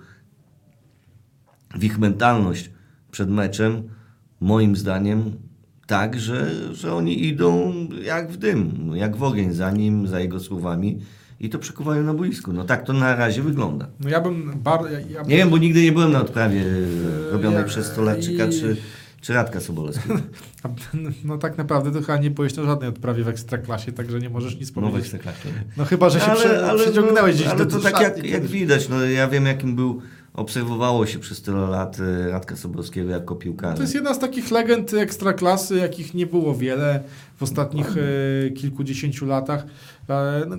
[1.75, 2.71] w ich mentalność
[3.11, 3.83] przed meczem,
[4.41, 5.33] moim zdaniem,
[5.87, 7.75] tak, że, że oni idą
[8.05, 10.99] jak w dym, jak w ogień za nim, za jego słowami
[11.41, 12.53] i to przekuwają na boisku.
[12.53, 13.89] No tak to na razie wygląda.
[14.01, 14.89] No ja bym bardzo...
[14.89, 18.47] Ja, ja Nie wiem, bo nigdy nie byłem na odprawie e, robionej ja- przez Stolarczyka
[18.47, 18.77] i- czy,
[19.25, 20.15] czy Radka Sobolewskiego.
[20.63, 20.69] A,
[21.25, 24.61] No tak naprawdę to chyba nie byłeś na żadnej odprawie w Ekstraklasie, także nie możesz
[24.61, 25.15] nic No w powiedzieć.
[25.15, 25.49] Ekstraklasie.
[25.77, 29.05] No chyba, że się prze, przeciągnęłeś gdzieś ale do to tak jak, jak widać, no
[29.05, 30.03] ja wiem jakim był,
[30.35, 33.77] obserwowało się przez tyle lat e, Radka Sobolewskiego jako piłkarza.
[33.77, 37.03] To jest jedna z takich legend ekstraklasy, jakich nie było wiele
[37.37, 39.67] w ostatnich e, kilkudziesięciu latach.
[40.09, 40.57] E, no,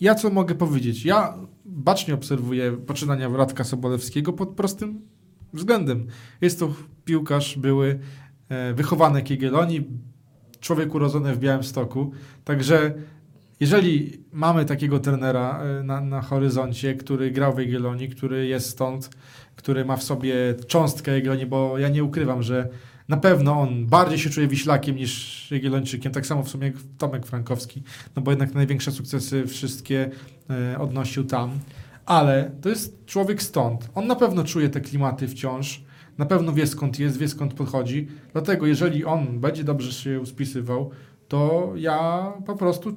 [0.00, 1.04] ja co mogę powiedzieć?
[1.04, 1.34] Ja
[1.64, 5.00] bacznie obserwuję poczynania Radka Sobolewskiego pod prostym
[5.54, 6.06] względem.
[6.40, 6.74] Jest to
[7.04, 7.98] piłkarz były,
[8.48, 9.84] e, wychowany w Jagiellonii,
[10.60, 12.12] człowiek urodzony w Białymstoku,
[12.44, 12.94] także
[13.60, 19.10] jeżeli mamy takiego trenera e, na, na horyzoncie, który grał w Jagiellonii, który jest stąd,
[19.56, 20.34] który ma w sobie
[20.66, 22.68] cząstkę Jagiellonii, bo ja nie ukrywam, że
[23.08, 27.26] na pewno on bardziej się czuje Wiślakiem niż Jagiellończykiem, tak samo w sumie jak Tomek
[27.26, 27.82] Frankowski,
[28.16, 30.10] no bo jednak największe sukcesy wszystkie
[30.50, 31.50] e, odnosił tam,
[32.06, 33.90] ale to jest człowiek stąd.
[33.94, 35.84] On na pewno czuje te klimaty wciąż,
[36.18, 40.90] na pewno wie skąd jest, wie skąd podchodzi, dlatego jeżeli on będzie dobrze się spisywał,
[41.28, 42.94] to ja po prostu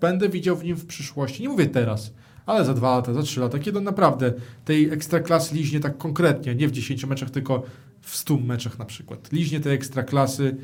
[0.00, 1.42] będę widział w nim w przyszłości.
[1.42, 2.12] Nie mówię teraz,
[2.46, 4.32] ale za dwa lata, za trzy lata, kiedy on naprawdę
[4.64, 7.62] tej ekstraklasy liźnie tak konkretnie, nie w 10 meczach, tylko
[8.00, 9.32] w 100 meczach na przykład.
[9.32, 10.56] Liźnie tej ekstraklasy.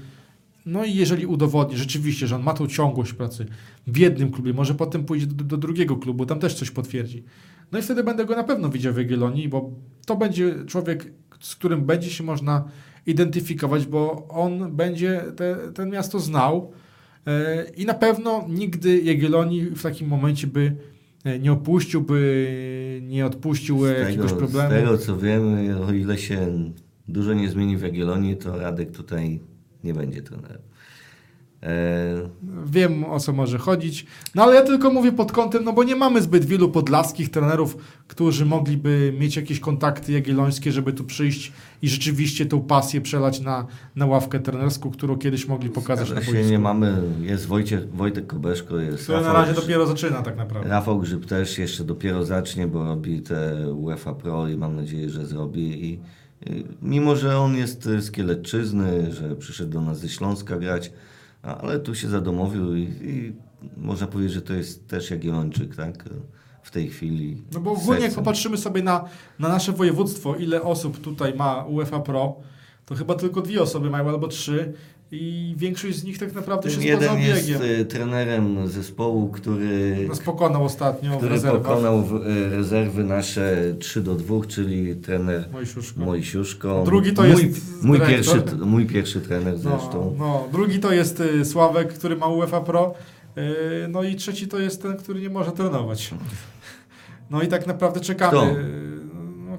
[0.66, 3.46] No i jeżeli udowodni rzeczywiście, że on ma tą ciągłość pracy
[3.86, 7.24] w jednym klubie, może potem pójdzie do, do drugiego klubu, tam też coś potwierdzi.
[7.72, 9.70] No i wtedy będę go na pewno widział w Jagiellonii, bo
[10.06, 12.64] to będzie człowiek, z którym będzie się można
[13.06, 16.72] identyfikować, bo on będzie te, ten miasto znał
[17.26, 20.76] e, i na pewno nigdy Jagiellonii w takim momencie by
[21.24, 24.70] e, nie opuścił, by nie odpuścił e, Z jakiegoś tego, problemu.
[24.70, 26.70] z tego co wiemy, o ile się
[27.08, 29.40] dużo nie zmieni w Jagiellonii, to Radek tutaj
[29.84, 30.67] nie będzie trenerem.
[31.62, 31.68] E,
[32.66, 34.06] Wiem o co może chodzić.
[34.34, 37.76] No ale ja tylko mówię pod kątem, no bo nie mamy zbyt wielu podlaskich trenerów,
[38.08, 41.52] którzy mogliby mieć jakieś kontakty jagiellońskie, żeby tu przyjść
[41.82, 46.26] i rzeczywiście tą pasję przelać na, na ławkę trenerską, którą kiedyś mogli pokazać na zgadza
[46.26, 46.50] się, boisku.
[46.50, 50.70] nie mamy, jest Wojciech, Wojtek Kobeszko, jest Które na razie dopiero zaczyna tak naprawdę.
[50.70, 55.26] Rafał Grzyb też jeszcze dopiero zacznie, bo robi te UEFA Pro i mam nadzieję, że
[55.26, 55.84] zrobi.
[55.86, 56.00] I,
[56.46, 60.92] i mimo, że on jest z Kielecczyzny, że przyszedł do nas ze Śląska grać,
[61.56, 63.32] ale tu się zadomowił i, i
[63.76, 66.04] można powiedzieć, że to jest też Jagiellończyk, tak?
[66.62, 67.42] W tej chwili.
[67.52, 69.04] No bo ogólnie jak popatrzymy sobie na,
[69.38, 72.36] na nasze województwo, ile osób tutaj ma UEFA Pro,
[72.86, 74.72] to chyba tylko dwie osoby mają albo trzy
[75.12, 80.18] i większość z nich tak naprawdę Ten się jeden jest y, trenerem zespołu, który, Nas
[80.18, 81.62] pokonał ostatnio w który rezerwach.
[81.62, 86.00] pokonał w, y, rezerwy nasze 3 do 2, czyli trener Mojsiuszko.
[86.00, 86.82] Mojsiuszko.
[86.84, 88.34] Drugi to mój, jest mój dyrektor.
[88.42, 90.14] pierwszy, mój pierwszy trener No, zresztą.
[90.18, 92.94] no, drugi to jest y, Sławek, który ma UEFA Pro.
[93.38, 96.10] y, No i trzeci to jest ten, który nie może trenować.
[97.30, 98.30] No i tak naprawdę czekamy.
[98.38, 98.56] Kto?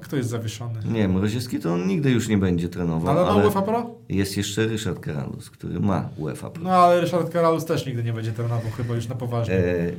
[0.00, 0.80] Kto jest zawieszony?
[0.92, 3.90] Nie, Mroziewski to on nigdy już nie będzie trenował, Ale ma ale UEFA Pro?
[4.08, 6.62] jest jeszcze Ryszard Karalus, który ma UEFA Pro.
[6.62, 9.54] No ale Ryszard Karalus też nigdy nie będzie trenował, chyba już na poważnie.
[9.54, 9.92] E,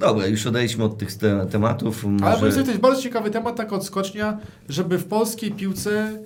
[0.00, 2.04] dobra, już odejdźmy od tych te tematów.
[2.04, 2.36] Ale Może...
[2.36, 6.18] powiedz, to jest bardzo ciekawy temat, taka odskocznia, żeby w polskiej piłce,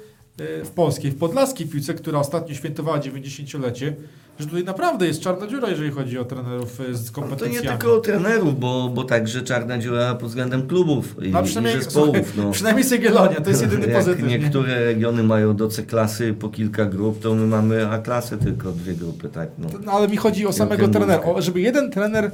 [0.64, 3.96] w polskiej, w podlaskiej piłce, która ostatnio świętowała 90-lecie,
[4.38, 7.64] że tutaj naprawdę jest czarna dziura, jeżeli chodzi o trenerów e, z No to kompetencjami.
[7.66, 11.44] nie tylko o trenerów, bo, bo także czarna dziura pod względem klubów i, No, i
[11.44, 12.16] przynajmniej, zespołów.
[12.16, 12.50] słuchaj, No.
[12.50, 14.26] przynajmniej z Jagiellonia, to jest jedyny Jak pozytyw.
[14.26, 14.38] nie?
[14.38, 19.28] niektóre regiony mają do C-klasy po kilka grup, to my mamy A-klasy tylko dwie grupy,
[19.28, 19.48] tak?
[19.58, 19.68] No.
[19.84, 22.30] No, ale mi chodzi o samego trenera, o, żeby jeden trener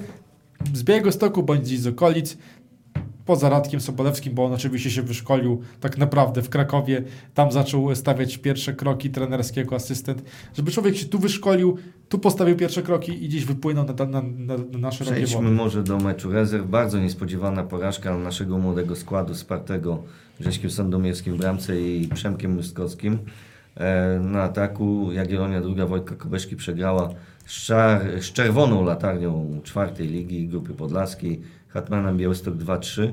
[0.75, 2.37] z Białegostoku bądź z okolic,
[3.27, 7.03] poza Radkiem Sobolewskim, bo on oczywiście się wyszkolił tak naprawdę w Krakowie,
[7.35, 10.23] tam zaczął stawiać pierwsze kroki trenerskie jako asystent,
[10.55, 11.77] żeby człowiek się tu wyszkolił,
[12.09, 14.23] tu postawił pierwsze kroki i gdzieś wypłynął na, na, na,
[14.73, 15.55] na nasze Przejdźmy wody.
[15.55, 16.67] może do meczu rezerw.
[16.71, 20.03] Bardzo niespodziewana porażka naszego młodego składu spartego
[20.41, 23.19] Grześkiem Sandomierskim w bramce i Przemkiem Mystkowskim.
[23.77, 27.11] E, Na ataku Jagiellonia druga Wojtka Kobeszki przegrała
[27.47, 31.41] z, czar, z czerwoną latarnią czwartej ligi grupy podlaskiej
[31.77, 33.11] Hetmanem Białystok 2-3.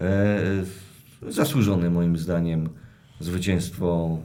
[0.00, 0.38] E,
[1.28, 2.68] Zasłużone moim zdaniem
[3.20, 4.18] zwycięstwo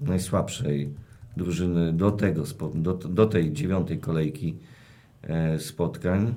[0.00, 0.90] najsłabszej
[1.36, 2.44] drużyny do, tego,
[2.74, 4.54] do, do tej dziewiątej kolejki
[5.22, 6.34] e, spotkań.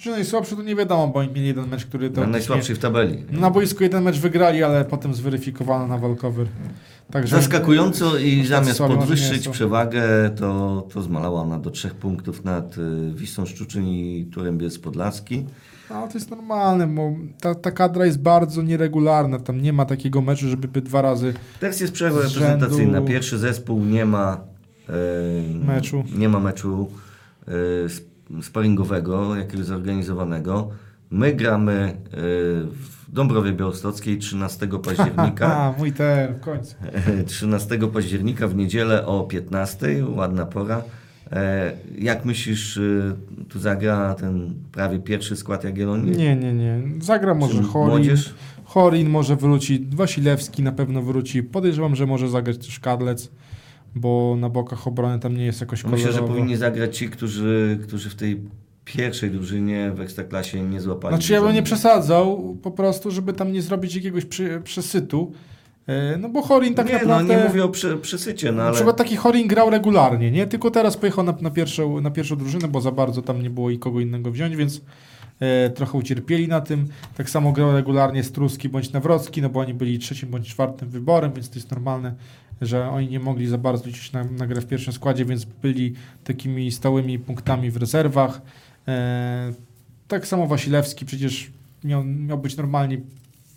[0.00, 2.78] Czy najsłabszy to nie wiadomo, bo oni mieli jeden mecz, który to Na najsłabszej w
[2.78, 3.24] tabeli.
[3.30, 6.46] Na boisku jeden mecz wygrali, ale potem zweryfikowano na walkover.
[7.10, 13.14] Także Zaskakująco i zamiast podwyższyć przewagę, to, to zmalała ona do trzech punktów nad y,
[13.14, 15.44] Wisłą Szczuczyn i Turem Bielsk Podlaski.
[15.90, 19.38] No, to jest normalne, bo ta, ta kadra jest bardzo nieregularna.
[19.38, 21.34] Tam nie ma takiego meczu, żeby by dwa razy.
[21.60, 23.00] Teraz jest przerwa reprezentacyjna.
[23.00, 24.40] Pierwszy zespół nie ma
[24.88, 26.04] e, Meczu.
[26.16, 26.88] Nie ma meczu
[27.48, 27.52] e,
[28.42, 30.68] sparingowego, jakiegoś zorganizowanego.
[31.10, 32.10] My gramy e,
[32.72, 35.56] w Dąbrowie Białostockiej 13 października.
[35.56, 36.74] A, mój ten, w końcu.
[37.26, 40.82] 13 października w niedzielę o 15, ładna pora.
[41.32, 42.80] E, Jak myślisz,
[43.48, 46.16] tu zagra ten prawie pierwszy skład Jagiellonii?
[46.16, 46.80] Nie, nie, nie.
[47.00, 47.88] Zagra może Chorin.
[47.88, 48.34] Młodzież?
[48.64, 49.86] Chorin może wróci.
[49.90, 51.42] Wasilewski na pewno wróci.
[51.42, 53.30] Podejrzewam, że może zagrać też Kadlec,
[53.94, 56.28] bo na bokach obrony tam nie jest jakoś Myślę, że kolorowo.
[56.28, 58.40] powinni zagrać ci, którzy, którzy w tej
[58.84, 61.16] pierwszej drużynie w Ekstraklasie nie złapali.
[61.16, 65.32] Znaczy ja bym nie przesadzał po prostu, żeby tam nie zrobić jakiegoś przy, przesytu.
[65.86, 67.34] E, No bo Chorin tak nie, naprawdę...
[67.34, 68.74] no nie mówię o prze, przesycie, no Na ale...
[68.74, 70.46] przykład taki Horin grał regularnie, nie?
[70.46, 73.70] Tylko teraz pojechał na, na, pierwszą, na pierwszą drużynę, bo za bardzo tam nie było
[73.70, 74.80] i kogo innego wziąć, więc
[75.74, 76.88] trochę ucierpieli na tym.
[77.16, 81.32] Tak samo grał regularnie Struski bądź Nawrocki, no bo oni byli trzecim bądź czwartym wyborem,
[81.32, 82.14] więc to jest normalne,
[82.60, 85.94] że oni nie mogli za bardzo liczyć na, na grę w pierwszym składzie, więc byli
[86.24, 88.40] takimi stałymi punktami w rezerwach.
[88.88, 89.52] E,
[90.08, 91.50] tak samo Wasilewski przecież
[91.84, 93.00] miał, miał być normalnie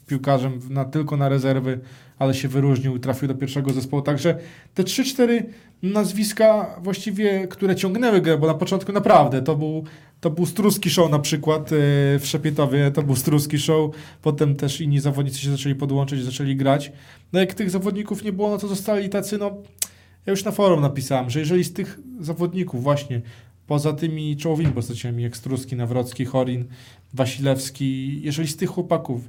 [0.08, 1.80] piłkarzem na, tylko na rezerwy,
[2.22, 4.02] ale się wyróżnił, trafił do pierwszego zespołu.
[4.02, 4.38] Także
[4.74, 5.44] te 3-4
[5.84, 9.84] nazwiska właściwie, które ciągnęły grę, bo na początku naprawdę to był,
[10.20, 11.76] to był Struski Show na przykład e,
[12.20, 13.92] w Szepietowie, to był Struski Show,
[14.22, 16.92] potem też inni zawodnicy się zaczęli podłączyć, zaczęli grać.
[17.34, 19.52] No jak tych zawodników nie było, no to zostali tacy, no
[20.26, 23.22] ja już na forum napisałem, że jeżeli z tych zawodników właśnie
[23.68, 26.66] poza tymi czołowymi postaciami jak Struski, Nawrocki, Chorin,
[27.14, 29.22] Wasilewski, jeżeli z tych chłopaków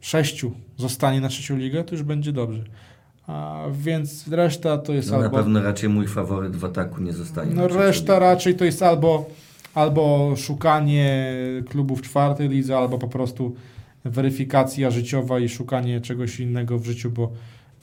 [0.00, 2.64] sześciu zostanie na trzecią ligę, to już będzie dobrze.
[3.26, 5.36] A więc reszta to jest No, na albo...
[5.36, 7.54] pewno raczej mój faworyt w ataku nie zostanie.
[7.54, 9.30] No na reszta raczej to jest albo,
[9.74, 11.32] albo szukanie
[11.68, 13.54] klubów w czwartej lidze, albo po prostu
[14.04, 17.32] weryfikacja życiowa i szukanie czegoś innego w życiu, bo,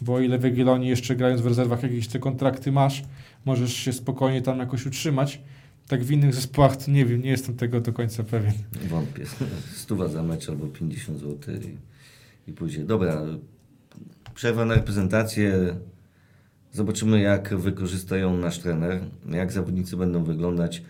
[0.01, 3.03] bo o ile w Jagiellonii jeszcze grając w rezerwach jakieś te kontrakty masz,
[3.45, 5.41] możesz się spokojnie tam jakoś utrzymać,
[5.87, 8.53] tak w innych zespołach to nie wiem, nie jestem tego do końca pewien.
[8.89, 9.25] Wątpię.
[9.75, 11.77] Stuwa za mecz albo 50 zł i,
[12.47, 12.85] i później.
[12.85, 13.21] Dobra,
[14.33, 15.75] przerwa na reprezentację.
[16.71, 20.83] Zobaczymy, jak wykorzysta ją nasz trener, jak zawodnicy będą wyglądać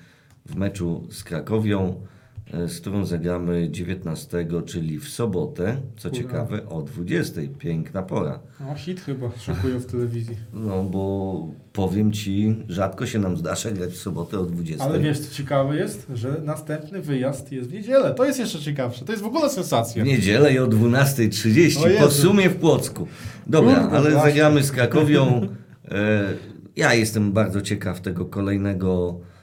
[0.46, 2.06] w meczu z Krakowią,
[2.54, 5.78] z którą zagramy 19, czyli w sobotę.
[5.98, 7.42] Co ciekawe, o 20.
[7.60, 8.40] Piękna pora.
[8.60, 10.38] No hit chyba szykują w telewizji.
[10.54, 14.86] No bo powiem Ci, rzadko się nam zdarza grać w sobotę o 20.
[14.86, 18.14] Ale wiesz, co ciekawe jest, że następny wyjazd jest w niedzielę.
[18.14, 19.06] To jest jeszcze ciekawsze.
[19.06, 20.04] To jest w ogóle sensacja.
[20.04, 23.08] W niedzielę i o 12.30 O po sumie w Płocku.
[23.48, 24.30] Dobra, Kurde, ale właśnie.
[24.30, 25.42] zagramy z Krakowią.
[25.92, 26.34] E,
[26.76, 29.35] ja jestem bardzo ciekaw tego kolejnego, e,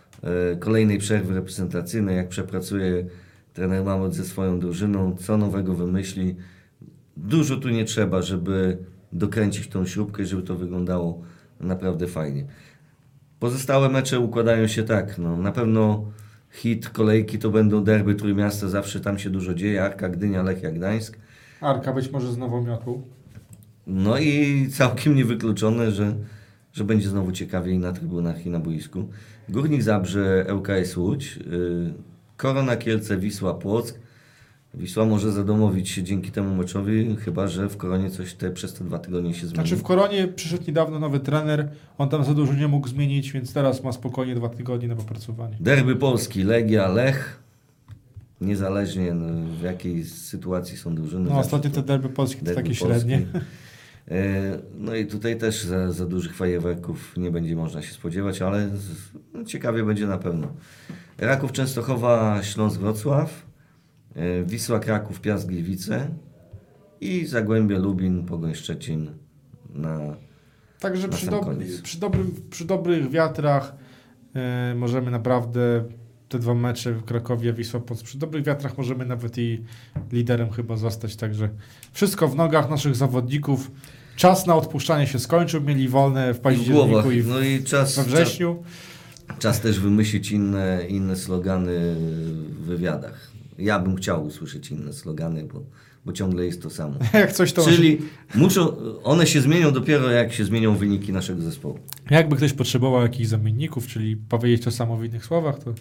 [0.59, 3.05] kolejnej przerwy reprezentacyjnej, jak przepracuje
[3.53, 6.37] trener Mamot ze swoją drużyną, co nowego wymyśli.
[7.17, 8.79] Dużo tu nie trzeba, żeby
[9.13, 11.23] dokręcić tą śrubkę, żeby to wyglądało
[11.61, 12.45] naprawdę fajnie.
[13.41, 15.19] Pozostałe mecze układają się tak.
[15.19, 16.05] No, na pewno
[16.51, 19.85] hit kolejki to będą derby Trójmiasta, zawsze tam się dużo dzieje.
[19.85, 21.19] Arka, Gdynia, Lechia, Gdańsk.
[21.61, 23.03] Arka być może z nową miotłą.
[23.87, 26.15] No i całkiem niewykluczone, że,
[26.73, 29.09] że będzie znowu ciekawiej na trybunach i na boisku.
[29.53, 31.93] Górnik Zabrze, ŁKS Łódź, yy,
[32.37, 33.99] Korona Kielce, Wisła Płock.
[34.75, 38.85] Wisła może zadomowić się dzięki temu meczowi, chyba że w Koronie coś te, przez te
[38.85, 39.55] dwa tygodnie się zmieni.
[39.55, 43.53] Znaczy w Koronie przyszedł niedawno nowy trener, on tam za dużo nie mógł zmienić, więc
[43.53, 45.57] teraz ma spokojnie dwa tygodnie na popracowanie.
[45.61, 47.43] Derby Polski, Legia, Lech.
[48.41, 51.31] Niezależnie no, w jakiej sytuacji są drużyny.
[51.31, 53.23] No ostatnio te derby polskie to derby takie średnie.
[54.11, 58.69] E, No i tutaj też za, za dużych fajerwerków nie będzie można się spodziewać, ale
[59.35, 60.53] no, ciekawie będzie na pewno.
[61.19, 63.47] Raków Częstochowa, Śląsk Wrocław,
[64.15, 66.09] e, Wisła Kraków, Piast Gliwice
[67.01, 69.11] i Zagłębie Lubin, Pogoń Szczecin
[69.75, 70.17] na
[70.81, 73.75] Także Na przy, dob- przy, dobrym, przy dobrych wiatrach
[74.35, 75.85] e, możemy naprawdę
[76.33, 79.63] te dwa mecze w Krakowie, Wisła Płock, przy dobrych wiatrach możemy nawet i
[80.13, 81.17] liderem chyba zostać.
[81.17, 81.49] Także
[81.93, 83.71] wszystko w nogach naszych zawodników.
[84.17, 88.03] Czas na odpuszczanie się skończył, mieli wolne w październiku i w, No i czas, we
[88.05, 88.63] czas, wrześniu.
[89.39, 91.95] czas też wymyślić inne, inne slogany
[92.51, 93.31] w wywiadach.
[93.59, 95.63] Ja bym chciał usłyszeć inne slogany, bo,
[96.05, 96.95] bo ciągle jest to samo.
[97.15, 97.65] Jak coś to...
[97.65, 97.99] Czyli
[98.35, 101.79] muszą, one się zmienią dopiero jak się zmienią wyniki naszego zespołu.
[102.11, 105.75] Jakby ktoś potrzebował jakichś zamienników, czyli powiedzieć to samo w innych słowach, to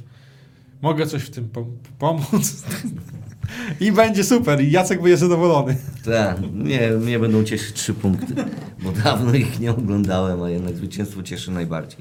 [0.81, 2.63] mogę coś w tym pom- pomóc.
[3.79, 4.61] I będzie super.
[4.61, 5.77] I Jacek będzie zadowolony.
[6.05, 8.35] Tak, mnie, mnie będą cieszyć trzy punkty,
[8.83, 11.99] bo dawno ich nie oglądałem, a jednak zwycięstwo cieszy najbardziej.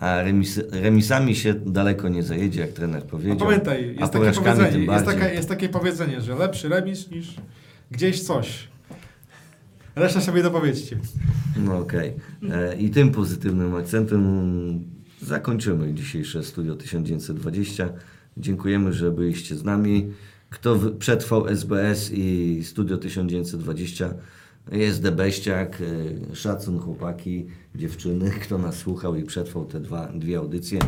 [0.00, 3.36] A remis, remisami się daleko nie zajedzie, jak trener A powiedział.
[3.36, 7.34] pamiętaj, a jest takie, porażkami powiedzenie, jest, taka, jest takie powiedzenie, że lepszy remis niż
[7.90, 8.68] gdzieś coś.
[9.96, 10.98] Reszta sobie dopowiedzcie.
[11.56, 12.12] No okej.
[12.52, 17.88] E, I tym pozytywnym akcentem zakończymy dzisiejsze Studio 1920.
[18.36, 20.12] Dziękujemy, że byliście z nami.
[20.50, 24.14] Kto przetrwał SBS i Studio 1920
[24.72, 25.82] jest debeściak.
[26.32, 30.78] E, Szacun chłopaki, dziewczyny, kto nas słuchał i przetrwał te dwa, dwie audycje.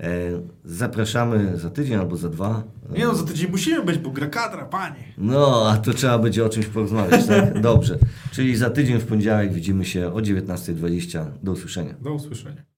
[0.00, 2.62] E, Zapraszamy za tydzień albo za dwa.
[2.96, 5.14] Nie no, za tydzień musimy być, bo gra kadra, panie.
[5.18, 7.60] No, a to trzeba będzie o czymś porozmawiać, tak?
[7.60, 7.98] Dobrze.
[8.32, 11.26] Czyli za tydzień w poniedziałek widzimy się o 19.20.
[11.42, 11.94] Do usłyszenia.
[12.00, 12.75] Do usłyszenia.